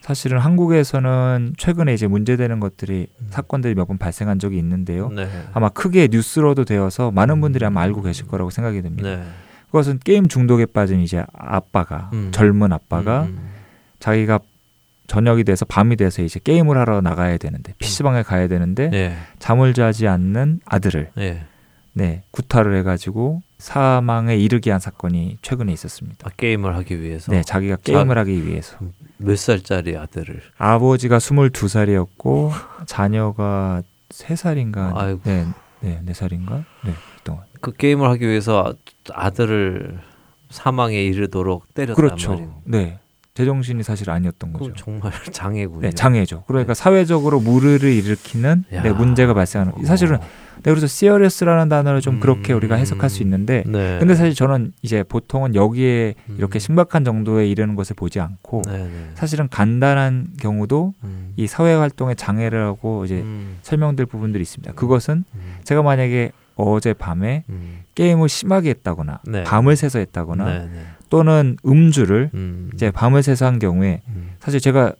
[0.01, 3.27] 사실은 한국에서는 최근에 이제 문제되는 것들이 음.
[3.29, 5.09] 사건들이 몇 번 발생한 적이 있는데요.
[5.09, 5.27] 네.
[5.53, 9.07] 아마 크게 뉴스로도 되어서 많은 분들이 아마 알고 계실 거라고 생각이 됩니다.
[9.17, 9.23] 네.
[9.67, 12.31] 그것은 게임 중독에 빠진 이제 아빠가 음.
[12.33, 13.39] 젊은 아빠가 음,
[13.99, 14.39] 자기가
[15.07, 18.93] 저녁이 돼서 밤이 돼서 이제 게임을 하러 나가야 되는데 PC방에 가야 되는데 음.
[18.93, 19.15] 예.
[19.39, 21.43] 잠을 자지 않는 아들을 예.
[21.93, 26.27] 네, 구타를 해가지고 사망에 이르게 한 사건이 최근에 있었습니다.
[26.27, 28.77] 아, 게임을 하기 위해서 네, 자기가 게임을 하기 위해서
[29.23, 32.51] 몇 살짜리 아들을 아버지가 22살이었고
[32.85, 35.21] 자녀가 3살인가 아이고.
[35.23, 35.45] 네,
[35.79, 36.63] 네, 4살인가?
[36.85, 37.43] 네, 그동안.
[37.61, 38.73] 그 게임을 하기 위해서
[39.13, 39.99] 아들을
[40.49, 42.31] 사망에 이르도록 때렸단 그렇죠.
[42.31, 42.61] 말이에요.
[42.65, 42.99] 네.
[43.33, 44.73] 제정신이 사실 아니었던 그 거죠.
[44.75, 45.81] 정말 장애군요.
[45.81, 46.43] 네, 장애죠.
[46.47, 48.83] 그러니까 사회적으로 무르를 일으키는 야.
[48.83, 50.17] 네, 문제가 발생하는 사실은
[50.63, 52.57] 네, 그래서 serious라는 단어를 좀 그렇게 음.
[52.57, 53.97] 우리가 해석할 수 있는데 네.
[53.99, 56.35] 근데 사실 저는 이제 보통은 여기에 음.
[56.37, 59.11] 이렇게 심각한 정도에 이르는 것을 보지 않고 네, 네.
[59.15, 61.33] 사실은 간단한 경우도 음.
[61.37, 63.57] 이 사회 활동의 장애라고 이제 음.
[63.61, 64.73] 설명될 부분들이 있습니다.
[64.73, 65.55] 그것은 음.
[65.63, 67.83] 제가 만약에 어제 밤에 음.
[67.95, 69.43] 게임을 심하게 했다거나 네.
[69.43, 70.81] 밤을 새서 했다거나 네, 네.
[71.11, 72.71] 또는 음주를 음.
[72.73, 74.31] 이제 밤을 새서 한 경우에 음.
[74.39, 74.93] 사실 제가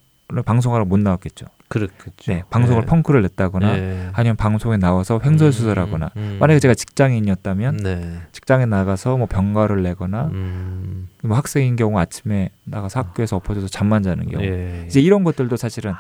[0.46, 1.46] 방송하러 못 나왔겠죠.
[1.70, 2.32] 그렇겠죠.
[2.32, 2.86] 네, 방송을 네.
[2.86, 4.10] 펑크를 냈다거나 네.
[4.12, 6.38] 아니면 방송에 나와서 횡설수설하거나 음, 음.
[6.40, 8.20] 만약에 제가 직장인이었다면 네.
[8.34, 11.08] 직장에 나가서 뭐 병가를 내거나 음.
[11.24, 14.84] 뭐 학생인 경우 아침에 나가서 학교에서 엎어져서 잠만 자는 경우 예.
[14.88, 15.94] 이제 이런 것들도 사실은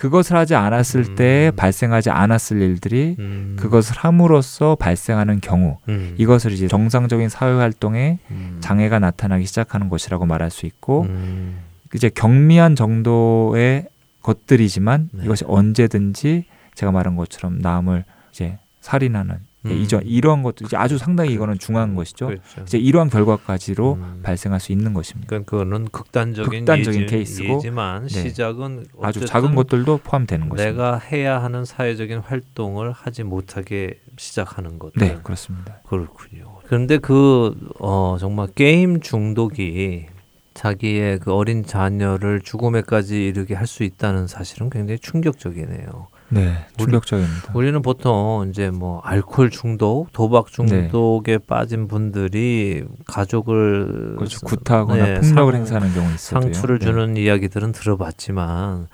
[0.00, 1.56] 그것을 하지 않았을 때 음.
[1.56, 3.56] 발생하지 않았을 일들이 음.
[3.60, 6.14] 그것을 함으로써 발생하는 경우 음.
[6.16, 8.56] 이것을 이제 정상적인 사회 활동에 음.
[8.60, 11.58] 장애가 나타나기 시작하는 것이라고 말할 수 있고 음.
[11.94, 13.88] 이제 경미한 정도의
[14.22, 15.24] 것들이지만 네.
[15.24, 19.72] 이것이 언제든지 제가 말한 것처럼 남을 이제 살인하는 음.
[19.72, 22.28] 이전 이러한 것도 이제 아주 상당히 이거는 중요한 것이죠.
[22.28, 22.62] 그렇죠.
[22.62, 24.20] 이제 이러한 결과까지로 음.
[24.22, 25.28] 발생할 수 있는 것입니다.
[25.28, 28.22] 그러니까 그거는 극단적인, 극단적인 예지, 케이스고, 예지만 네.
[28.22, 30.70] 시작은 아주 작은 것들도 포함되는 것입니다.
[30.70, 34.92] 내가 해야 하는 사회적인 활동을 하지 못하게 시작하는 것.
[34.94, 35.80] 네, 그렇습니다.
[35.86, 36.58] 그렇군요.
[36.66, 40.06] 그런데 그 어, 정말 게임 중독이
[40.54, 46.08] 자기의 그 어린 자녀를 죽음에까지 이르게 할 수 있다는 사실은 굉장히 충격적이네요.
[46.30, 47.52] 네, 충격적입니다.
[47.54, 54.16] 우리 는 보통 이제 뭐 알코올 중독, 도박 중독에 빠진 분들이 가족을 네.
[54.16, 54.40] 그렇죠.
[54.46, 56.40] 구타하거나 네, 폭력을 상- 행사하는 경우 있어요.
[56.40, 58.86] 상처를 주는 이야기들은 들어봤지만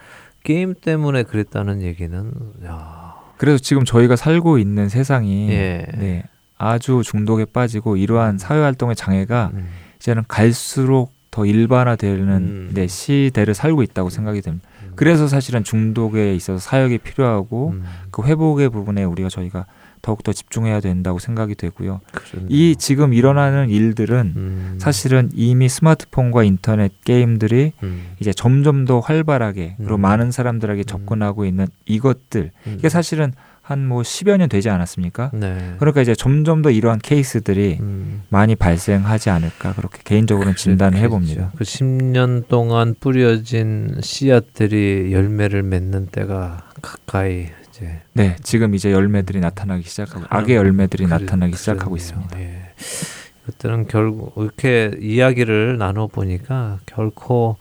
[0.44, 2.32] 게임 때문에 그랬다는 얘기는
[2.64, 5.86] 야, 그래서 지금 저희가 살고 있는 세상이 예.
[5.98, 6.22] 네,
[6.56, 12.70] 아주 중독에 빠지고 이러한 사회 활동의 장애가 음, 이제는 갈수록 더 일반화되는 음.
[12.72, 14.66] 네, 시대를 살고 있다고 생각이 됩니다.
[14.96, 14.98] 음.
[14.98, 19.66] 그래서 사실은 중독에 있어서 사역이 필요하고 음, 그 회복의 부분에 우리가 저희가
[20.02, 22.00] 더욱 더 집중해야 된다고 생각이 되고요.
[22.12, 22.48] 그렇네요.
[22.48, 29.74] 이 지금 일어나는 일들은 음, 사실은 이미 스마트폰과 인터넷 게임들이 음, 이제 점점 더 활발하게
[29.78, 30.00] 그리고 음.
[30.00, 33.32] 많은 사람들에게 접근하고 있는 이것들 음, 이게 사실은
[33.66, 35.30] 한 뭐 10여 년 되지 않았습니까?
[35.34, 35.74] 네.
[35.78, 41.50] 그러니까 이제 점점 더 이러한 케이스들이 음, 많이 발생하지 않을까 그렇게 개인적으로는 진단을 해 봅니다.
[41.56, 49.82] 그 10년 동안 뿌려진 씨앗들이 열매를 맺는 때가 가까이 이제 네, 지금 이제 열매들이 나타나기
[49.88, 51.96] 시작하고 악의 열매들이 그러- 나타나기 시작하고 그러네요.
[51.96, 52.40] 있습니다.
[52.40, 52.62] 예.
[53.46, 57.56] 그때는 결국 이렇게 이야기를 나눠 보니까 결코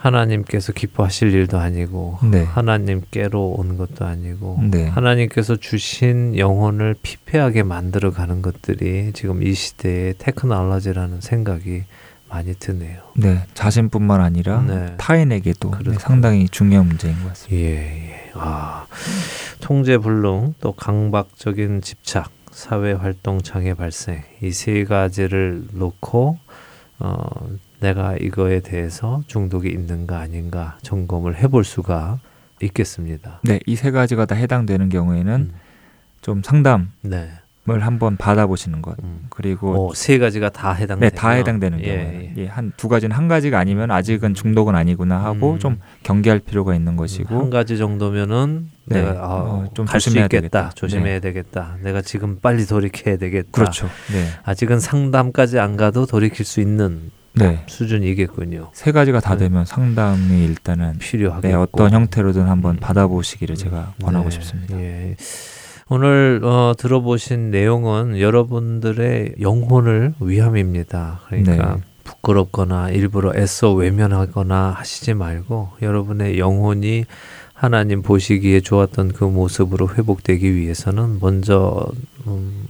[0.00, 2.44] 하나님께서 기뻐하실 일도 아니고 네.
[2.44, 4.86] 하나님께로 온 것도 아니고 네.
[4.88, 11.84] 하나님께서 주신 영혼을 피폐하게 만들어 가는 것들이 지금 이 시대의 테크놀로지라는 생각이
[12.30, 13.00] 많이 드네요.
[13.14, 14.94] 네, 자신뿐만 아니라 네.
[14.96, 15.98] 타인에게도 네, 그렇죠.
[15.98, 17.60] 상당히 중요한 문제인 것 같습니다.
[17.60, 18.30] 예, 예.
[18.34, 18.86] 아,
[19.60, 26.38] 통제 불능, 또 강박적인 집착, 사회 활동 장애 발생 이 세 가지를 놓고
[27.00, 27.48] 어,
[27.80, 32.18] 내가 이거에 대해서 중독이 있는가 아닌가 점검을 해볼 수가
[32.62, 33.40] 있겠습니다.
[33.42, 35.52] 네, 이 세 가지가 다 해당되는 경우에는 음,
[36.20, 37.30] 좀 상담을 네.
[37.66, 38.96] 한번 받아보시는 것.
[39.02, 39.26] 음.
[39.30, 41.08] 그리고 어, 세 가지가 다 해당돼요.
[41.08, 42.42] 네, 다 해당되는 예, 경우에 예.
[42.42, 45.58] 예, 한두 가지는 한 가지가 아니면 아직은 중독은 아니구나 하고 음.
[45.60, 49.00] 좀 경계할 필요가 있는 것이고 한 가지 정도면은 네.
[49.02, 50.70] 내가 아, 어, 좀갈수 조심해야 있겠다, 되겠다.
[50.74, 51.76] 조심해야 되겠다.
[51.82, 53.48] 내가 지금 빨리 돌이켜야 되겠다.
[53.52, 53.86] 그렇죠.
[54.12, 57.62] 네, 아직은 상담까지 안 가도 돌이킬 수 있는 네.
[57.66, 58.70] 수준이겠군요.
[58.72, 59.44] 세 가지가 다 네.
[59.44, 62.80] 되면 상담이 일단은 필요하겠고 네, 어떤 형태로든 한번 음.
[62.80, 64.80] 받아보시기를 제가 권하고 네, 싶습니다.
[64.80, 65.16] 예.
[65.88, 71.20] 오늘 어, 들어보신 내용은 여러분들의 영혼을 위함입니다.
[71.26, 71.82] 그러니까 네.
[72.04, 77.04] 부끄럽거나 일부러 애써 외면하거나 하시지 말고 여러분의 영혼이
[77.54, 81.86] 하나님 보시기에 좋았던 그 모습으로 회복되기 위해서는 먼저
[82.26, 82.64] 음,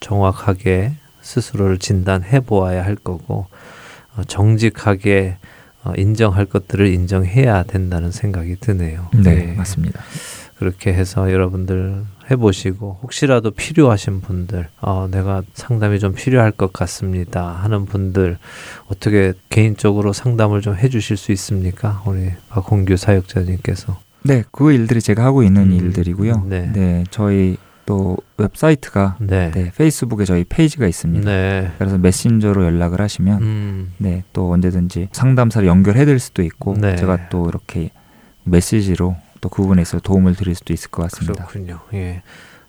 [0.00, 0.92] 정확하게
[1.22, 3.48] 스스로를 진단해 보아야 할 거고 어,
[4.26, 5.36] 정직하게
[5.84, 9.08] 어, 인정할 것들을 인정해야 된다는 생각이 드네요.
[9.14, 9.54] 네, 예.
[9.54, 10.02] 맞습니다.
[10.58, 17.86] 그렇게 해서 여러분들 해보시고 혹시라도 필요하신 분들 어, 내가 상담이 좀 필요할 것 같습니다 하는
[17.86, 18.38] 분들
[18.88, 25.44] 어떻게 개인적으로 상담을 좀 해주실 수 있습니까 우리 박홍규 사역자님께서 네, 그 일들이 제가 하고
[25.44, 26.46] 있는 음, 일들이고요.
[26.48, 26.72] 네.
[26.74, 27.04] 네.
[27.10, 27.56] 저희
[27.88, 31.24] 또 웹사이트가 네, 네, 페이스북에 저희 페이지가 있습니다.
[31.24, 31.72] 네.
[31.78, 36.96] 그래서 메신저로 연락을 하시면 음, 네, 또 언제든지 상담사를 연결해 드릴 수도 있고 네.
[36.96, 37.90] 제가 또 이렇게
[38.44, 41.46] 메시지로 또 그 부분에 있어 도움을 드릴 수도 있을 것 같습니다.
[41.46, 42.22] 그렇군요 예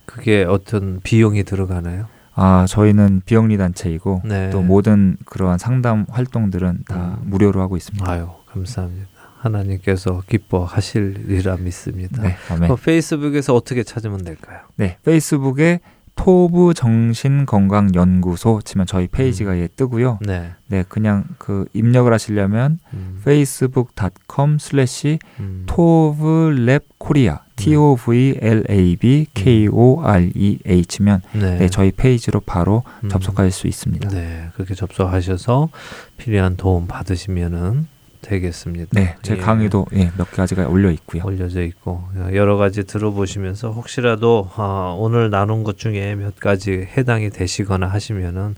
[0.05, 2.05] 그게 어떤 비용이 들어가나요
[2.35, 4.49] 아, 저희는 비영리 단체이고 네.
[4.51, 7.29] 또 모든 그러한 상담 활동들은 다 음.
[7.29, 8.09] 무료로 하고 있습니다.
[8.09, 9.08] 아유 감사합니다
[9.39, 12.35] 하나님께서 기뻐하시리라 믿습니다 네,
[12.83, 15.79] 페이스북에서 어떻게 찾으면 될까요 네, 페이스북에
[16.19, 20.19] 토브 정신 건강 연구소 치면 저희 페이지가 예 뜨고요.
[20.21, 25.63] 네 네, 그냥 그 입력을 하시려면 음, facebook.com/slash 음.
[25.65, 31.57] 토브랩 코리아 T O V L A B K O R E A 하면 네.
[31.57, 33.07] 네, 저희 페이지로 바로 음.
[33.07, 34.09] 접속할 수 있습니다.
[34.09, 35.69] 네, 그렇게 접속하셔서
[36.17, 37.87] 필요한 도움 받으시면은
[38.21, 38.89] 되겠습니다.
[38.93, 41.23] 네, 제 예, 강의도 예, 몇 가지가 올려 있고요.
[41.25, 42.03] 올려져 있고
[42.33, 48.55] 여러 가지 들어보시면서 혹시라도 아, 오늘 나눈 것 중에 몇 가지 해당이 되시거나 하시면은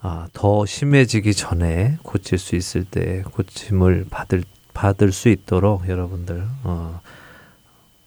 [0.00, 4.42] 아, 더 심해지기 전에 고칠 수 있을 때 고침을 받을
[4.74, 7.00] 받을 수 있도록 여러분들 어,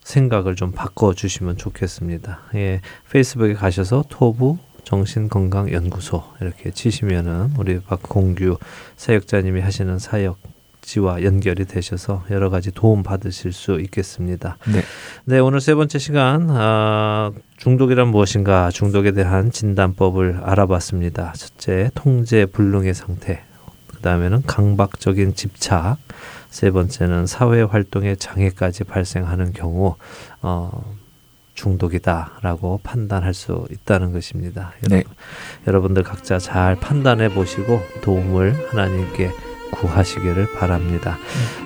[0.04, 2.40] 생각을 좀 바꿔 주시면 좋겠습니다.
[2.56, 2.82] 예,
[3.12, 8.58] 페이스북에 가셔서 토부 정신건강연구소 이렇게 치시면은 우리 박공규
[8.98, 10.38] 사역자님이 하시는 사역
[10.86, 14.58] 지와 연결이 되셔서 여러 가지 도움 받으실 수 있겠습니다.
[14.72, 14.82] 네.
[15.26, 21.34] 네, 오늘 세 번째 시간 아, 중독이란 무엇인가 중독에 대한 진단법을 알아봤습니다.
[21.36, 23.44] 첫째, 통제 불능의 상태.
[23.88, 25.98] 그 다음에는 강박적인 집착.
[26.50, 29.96] 세 번째는 사회 활동의 장애까지 발생하는 경우
[30.42, 30.96] 어,
[31.56, 34.74] 중독이다라고 판단할 수 있다는 것입니다.
[34.88, 34.98] 네.
[34.98, 35.14] 여러분,
[35.68, 39.32] 여러분들 각자 잘 판단해 보시고 도움을 하나님께
[39.76, 41.18] 구하시기를 바랍니다.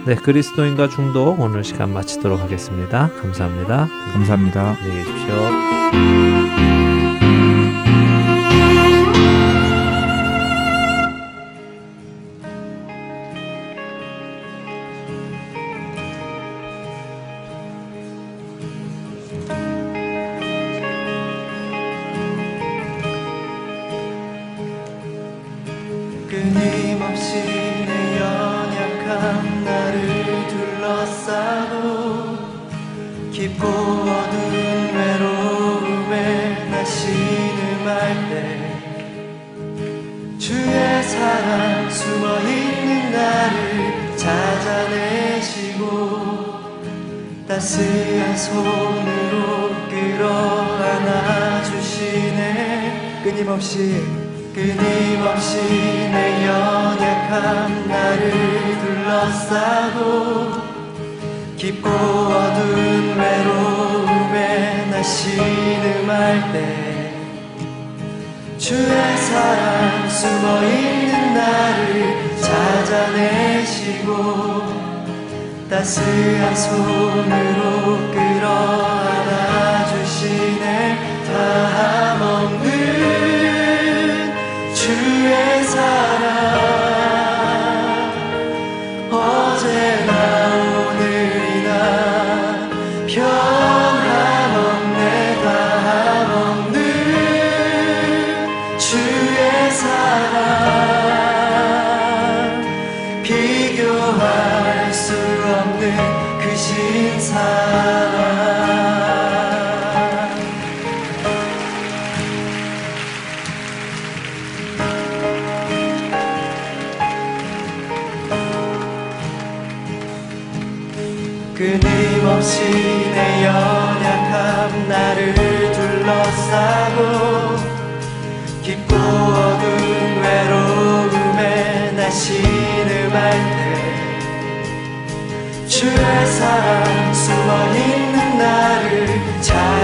[0.06, 3.10] 네, 그리스도인과 중독 오늘 시간 마치도록 하겠습니다.
[3.22, 3.88] 감사합니다.
[4.14, 4.78] 감사합니다.
[4.82, 6.39] 안녕히 계십시오.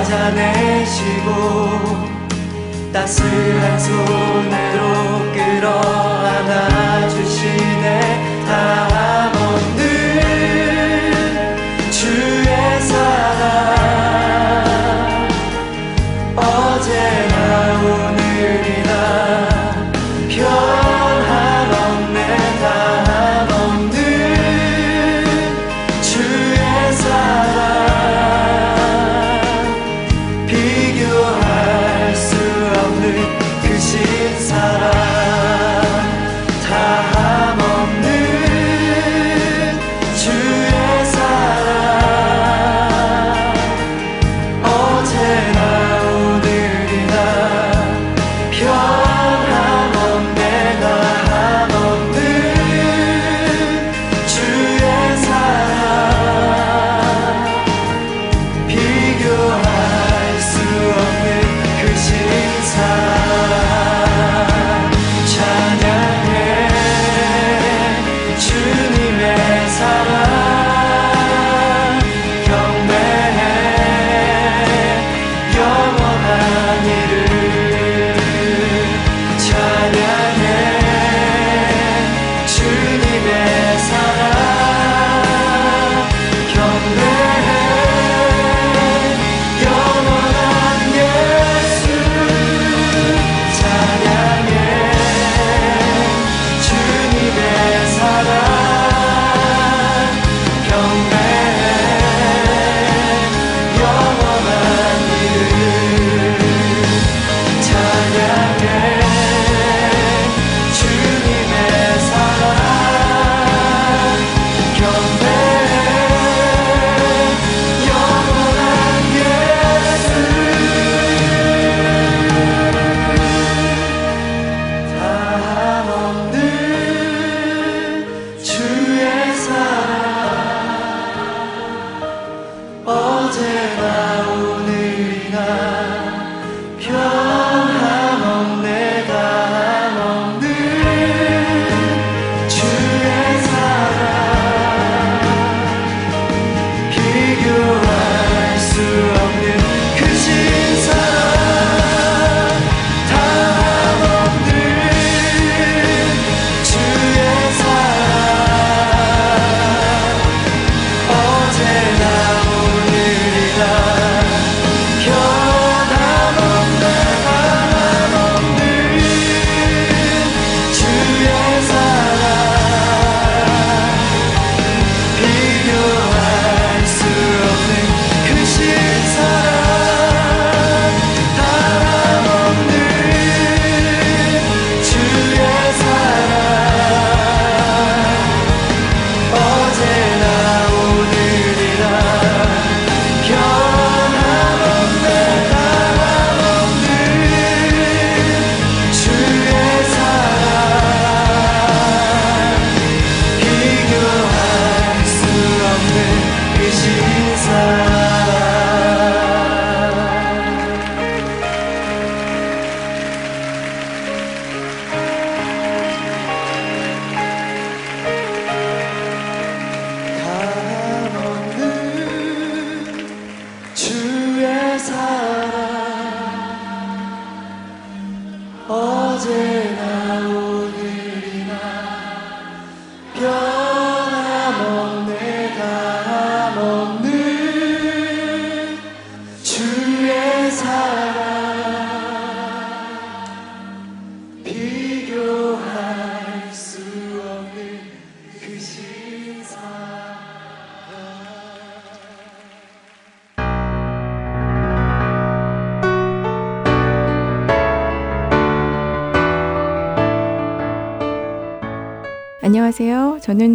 [0.05, 1.31] 찾아내시고
[2.93, 7.24] 따스한 손으로 끌어 안아주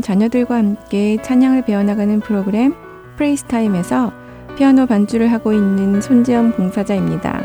[0.03, 2.75] 자녀들과 함께 찬양을 배워나가는 프로그램
[3.17, 4.13] Praise Time에서
[4.57, 7.43] 피아노 반주를 하고 있는 손재현 봉사자입니다.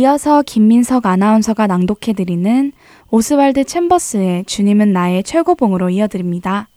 [0.00, 2.72] 이어서 김민석 아나운서가 낭독해드리는
[3.10, 6.68] 오스왈드 챔버스의 주님은 나의 최고봉으로 이어드립니다.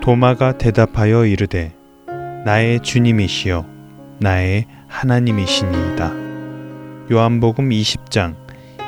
[0.00, 1.74] 도마가 대답하여 이르되
[2.44, 3.66] 나의 주님이시여
[4.20, 6.12] 나의 하나님이시니이다.
[7.10, 8.36] 요한복음 20장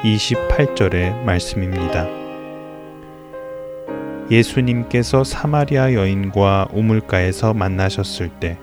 [0.04, 2.25] 28절의 말씀입니다.
[4.30, 8.58] 예수님께서 사마리아 여인과 우물가에서 만나셨을 때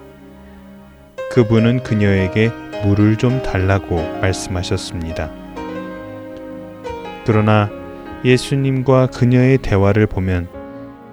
[1.32, 2.52] 그분은 그녀에게
[2.84, 5.32] 물을 좀 달라고 말씀하셨습니다.
[7.26, 7.70] 그러나
[8.26, 10.48] 예수님과 그녀의 대화를 보면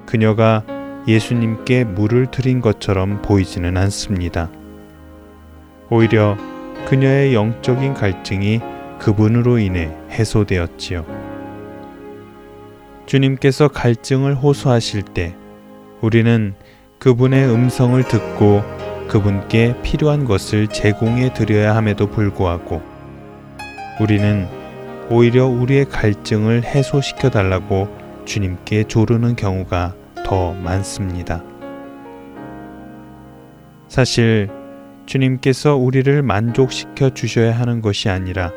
[0.06, 0.64] 그녀가
[1.06, 4.50] 예수님께 물을 드린 것처럼 보이지는 않습니다.
[5.88, 6.36] 오히려
[6.86, 8.60] 그녀의 영적인 갈증이
[8.98, 11.19] 그분으로 인해 해소되었지요.
[13.06, 15.34] 주님께서 갈증을 호소하실 때
[16.00, 16.54] 우리는
[16.98, 18.62] 그분의 음성을 듣고
[19.08, 22.82] 그분께 필요한 것을 제공해 드려야 함에도 불구하고
[24.00, 24.46] 우리는
[25.10, 27.88] 오히려 우리의 갈증을 해소시켜 달라고
[28.24, 29.94] 주님께 조르는 경우가
[30.24, 31.42] 더 많습니다.
[33.88, 34.48] 사실
[35.06, 38.52] 주님께서 우리를 만족시켜 주셔야 하는 것이 아니라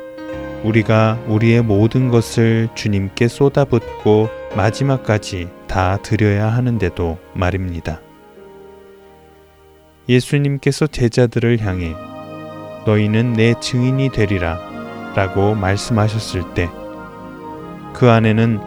[0.64, 8.00] 우리가 우리의 모든 것을 주님께 쏟아붓고 마지막까지 다 드려야 하는데도 말입니다.
[10.08, 11.94] 예수님께서 제자들을 향해
[12.86, 14.58] 너희는 내 증인이 되리라
[15.14, 16.68] 라고 말씀하셨을 때
[17.94, 18.60] 그 안에는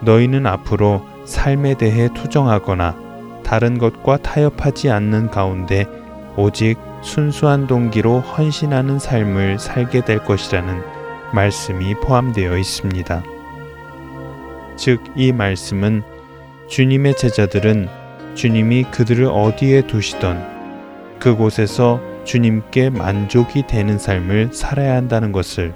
[0.00, 2.96] 너희는 앞으로 삶에 대해 투정하거나
[3.44, 5.84] 다른 것과 타협하지 않는 가운데
[6.36, 10.99] 오직 순수한 동기로 헌신하는 삶을 살게 될 것이라는
[11.32, 13.22] 말씀이 포함되어 있습니다.
[14.76, 16.02] 즉, 이 말씀은
[16.68, 17.88] 주님의 제자들은
[18.34, 25.74] 주님이 그들을 어디에 두시던 그곳에서 주님께 만족이 되는 삶을 살아야 한다는 것을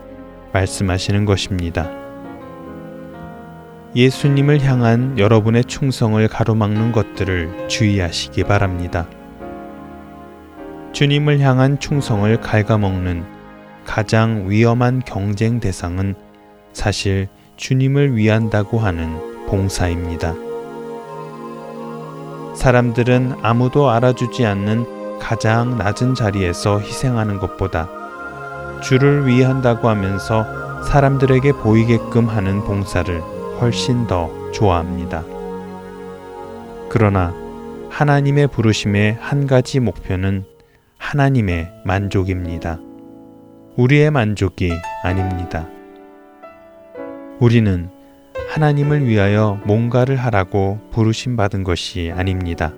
[0.53, 1.91] 말씀하시는 것입니다.
[3.97, 9.07] 예수님을 향한 여러분의 충성을 가로막는 것들을 주의하시기 바랍니다.
[10.93, 13.34] 주님을 향한 충성을 갉아먹는
[13.85, 16.15] 가장 위험한 경쟁 대상은
[16.73, 20.35] 사실 주님을 위한다고 하는 봉사입니다.
[22.55, 27.89] 사람들은 아무도 알아주지 않는 가장 낮은 자리에서 희생하는 것보다
[28.83, 33.21] 주를 위한다고 하면서 사람들에게 보이게끔 하는 봉사를
[33.61, 35.25] 훨씬 더 좋아합니다.
[36.89, 37.35] 그러나
[37.91, 40.45] 하나님의 부르심의 한 가지 목표는
[40.99, 42.79] 하나님의 만족입니다.
[43.77, 44.73] 우리의 만족이
[45.03, 45.67] 아닙니다.
[47.41, 47.91] 우리는
[48.49, 52.73] 하나님을 위하여 뭔가를 하라고 부르심 받은 것이 아닙니다.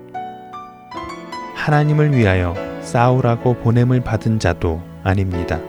[1.54, 5.60] 하나님을 위하여 싸우라고 보냄을 받은 자도 아닙니다.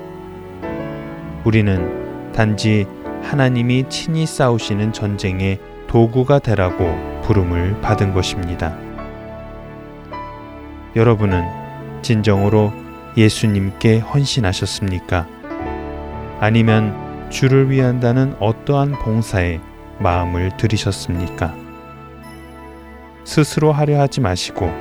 [1.43, 2.88] 우리는 단지
[3.21, 8.78] 하나님이 친히 싸우시는 전쟁의 도구가 되라고 부름을 받은 것입니다.
[10.95, 11.43] 여러분은
[12.01, 12.86] 진정으로
[13.18, 15.28] 예수님께 헌신하셨습니까?
[16.39, 19.59] 아니면 주를 위한다는 어떠한 봉사에
[19.99, 21.55] 마음을 들이셨습니까?
[23.24, 24.72] 스스로 하려 하지 마시고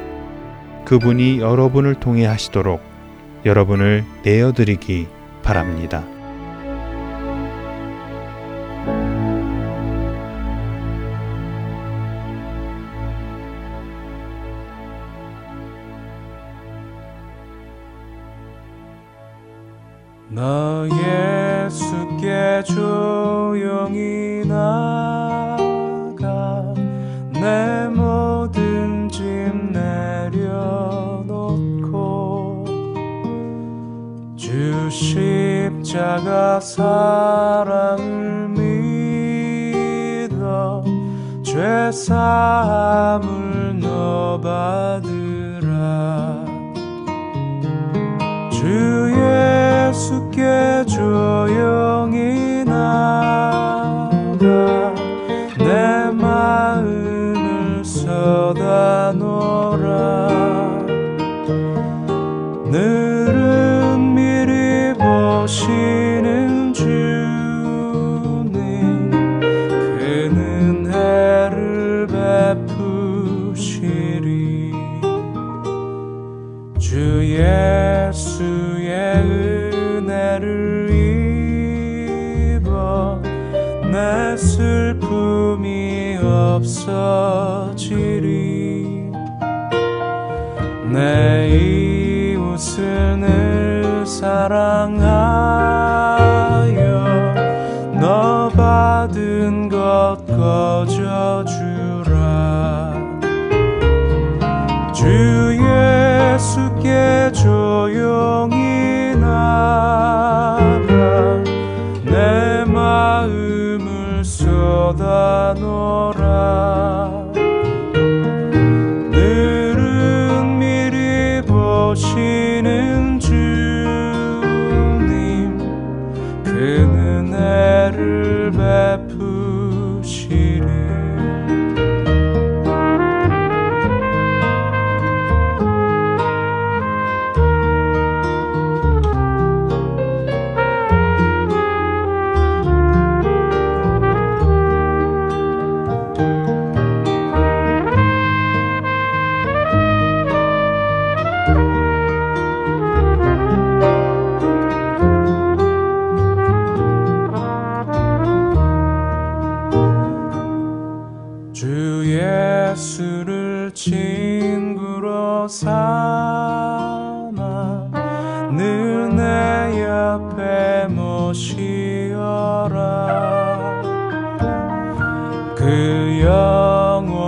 [0.85, 2.81] 그분이 여러분을 통해 하시도록
[3.47, 5.09] 여러분을 내어드리기
[5.43, 6.05] 바랍니다.
[20.37, 20.87] 나
[21.65, 25.57] 예수께 조용히 나가
[27.33, 30.67] 내 모든 짐 내려놓고
[34.37, 38.51] 주 십자가 사랑을
[40.19, 40.85] 믿어
[41.43, 45.26] 죄 사함을 너 받으
[48.67, 49.13] 주
[49.93, 50.43] 예수께
[50.89, 54.41] 조용히 나가
[55.57, 60.85] 내 마음을 쏟아 놓으라.
[62.65, 66.06] 늘은 미리 보시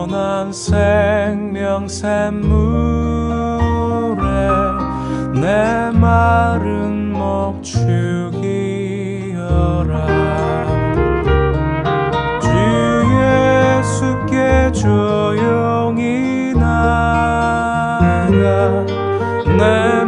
[0.09, 2.49] 영원한 생명 샘물에
[5.35, 7.87] 내 마른 목 죽이어라.
[12.41, 12.49] 주
[13.77, 18.33] 예수께 조용히 나가
[19.45, 20.05] 내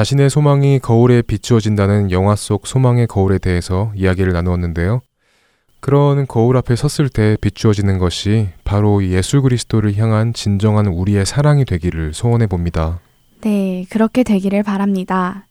[0.00, 5.02] 자신의 소망이 거울에 비추어진다는 영화 속 소망의 거울에 대해서 이야기를 나누었는데요.
[5.80, 12.14] 그런 거울 앞에 섰을 때 비추어지는 것이 바로 예수 그리스도를 향한 진정한 우리의 사랑이 되기를
[12.14, 13.00] 소원해 봅니다.
[13.42, 15.46] 네, 그렇게 되기를 바랍니다.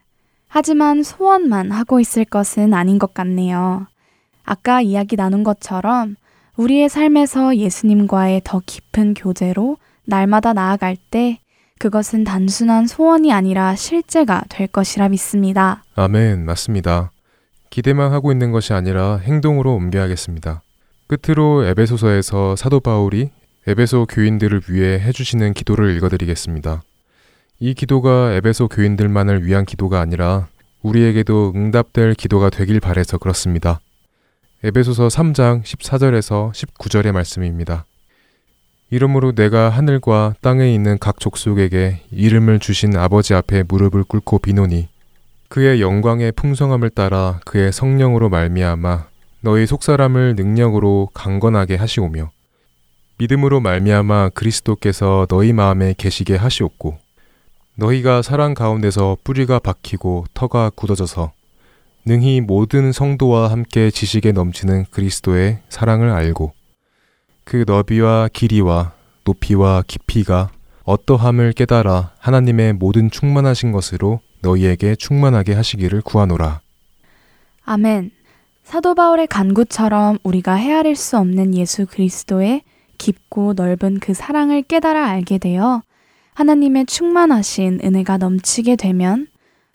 [0.48, 3.86] 하지만 소원만 하고 있을 것은 아닌 것 같네요.
[4.44, 6.16] 아까 이야기 나눈 것처럼
[6.58, 11.38] 우리의 삶에서 예수님과의 더 깊은 교제로 날마다 나아갈 때
[11.80, 15.84] 그것은 단순한 소원이 아니라 실제가 될 것이라 믿습니다.
[15.96, 17.12] 아멘, 맞습니다.
[17.70, 20.62] 기대만 하고 있는 것이 아니라 행동으로 옮겨야겠습니다.
[21.08, 23.30] 끝으로 에베소서에서 사도 바울이
[23.66, 26.84] 에베소 교인들을 위해 해주시는 기도를 읽어드리겠습니다.
[27.60, 30.48] 이 기도가 에베소 교인들만을 위한 기도가 아니라
[30.82, 33.80] 우리에게도 응답될 기도가 되길 바래서 그렇습니다.
[34.64, 37.86] 에베소서 3장 14절에서 19절의 말씀입니다.
[38.92, 44.88] 이러므로 내가 하늘과 땅에 있는 각 족속에게 이름을 주신 아버지 앞에 무릎을 꿇고 비노니
[45.48, 49.06] 그의 영광의 풍성함을 따라 그의 성령으로 말미암아
[49.42, 52.32] 너희 속사람을 능력으로 강건하게 하시오며
[53.20, 56.98] 믿음으로 말미암아 그리스도께서 너희 마음에 계시게 하시옵고
[57.76, 61.32] 너희가 사랑 가운데서 뿌리가 박히고 터가 굳어져서
[62.06, 66.54] 능히 모든 성도와 함께 지식에 넘치는 그리스도의 사랑을 알고
[67.50, 68.92] 그 너비와 길이와
[69.24, 70.52] 높이와 깊이가
[70.84, 76.62] 어떠함을 깨달아 하나님의 모든 충만하신 것으로 너희에게 충만하게 하시기를 구하노라.
[77.66, 78.12] 아멘.
[78.64, 82.62] 사도 바울의 간구처럼 우리가 헤아릴 수 없는 예수 그리스도의
[83.00, 85.82] 깊고 넓은 그 사랑을 깨달아 알게 되어
[86.36, 89.26] 하나님의 충만하신 은혜가 넘치게 되면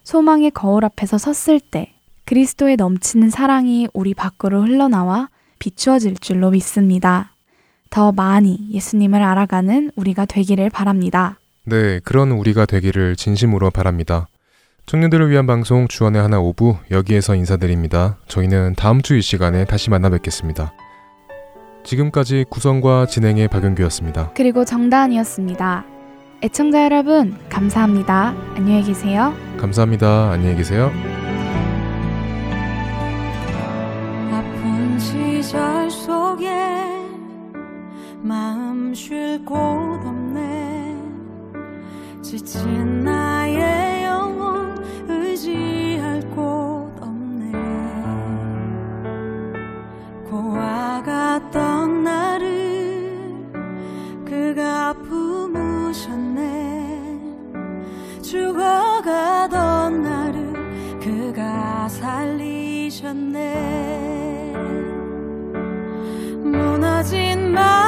[0.05, 1.93] 소망의 거울 앞에서 섰을 때
[2.25, 7.34] 그리스도의 넘치는 사랑이 우리 밖으로 흘러나와 비추어질 줄로 믿습니다.
[7.95, 11.39] 더 많이 예수님을 알아가는 우리가 되기를 바랍니다.
[11.65, 14.27] 네, 그런 우리가 되기를 진심으로 바랍니다.
[14.87, 18.17] 청년들을 위한 방송 주원의 하나 오부 여기에서 인사드립니다.
[18.27, 20.73] 저희는 다음 주 이 시간에 다시 만나 뵙겠습니다.
[21.85, 24.33] 지금까지 구성과 진행의 박영규였습니다.
[24.35, 25.85] 그리고 정다은이었습니다.
[26.43, 28.35] 애청자 여러분, 감사합니다.
[28.57, 29.33] 안녕히 계세요.
[29.57, 30.33] 감사합니다.
[30.33, 30.91] 안녕히 계세요.
[34.33, 36.49] 아픈 시절 속에
[38.25, 40.97] 마음 쉴 곳 없네.
[42.23, 47.53] 지친 나의 영혼 의지할 곳 없네.
[50.31, 53.43] 고아갔던 나를
[54.25, 56.41] 그가 품으셨네.
[58.23, 63.35] 죽어가던 나를 그가 살리셨네.
[66.43, 67.84] 무너진 마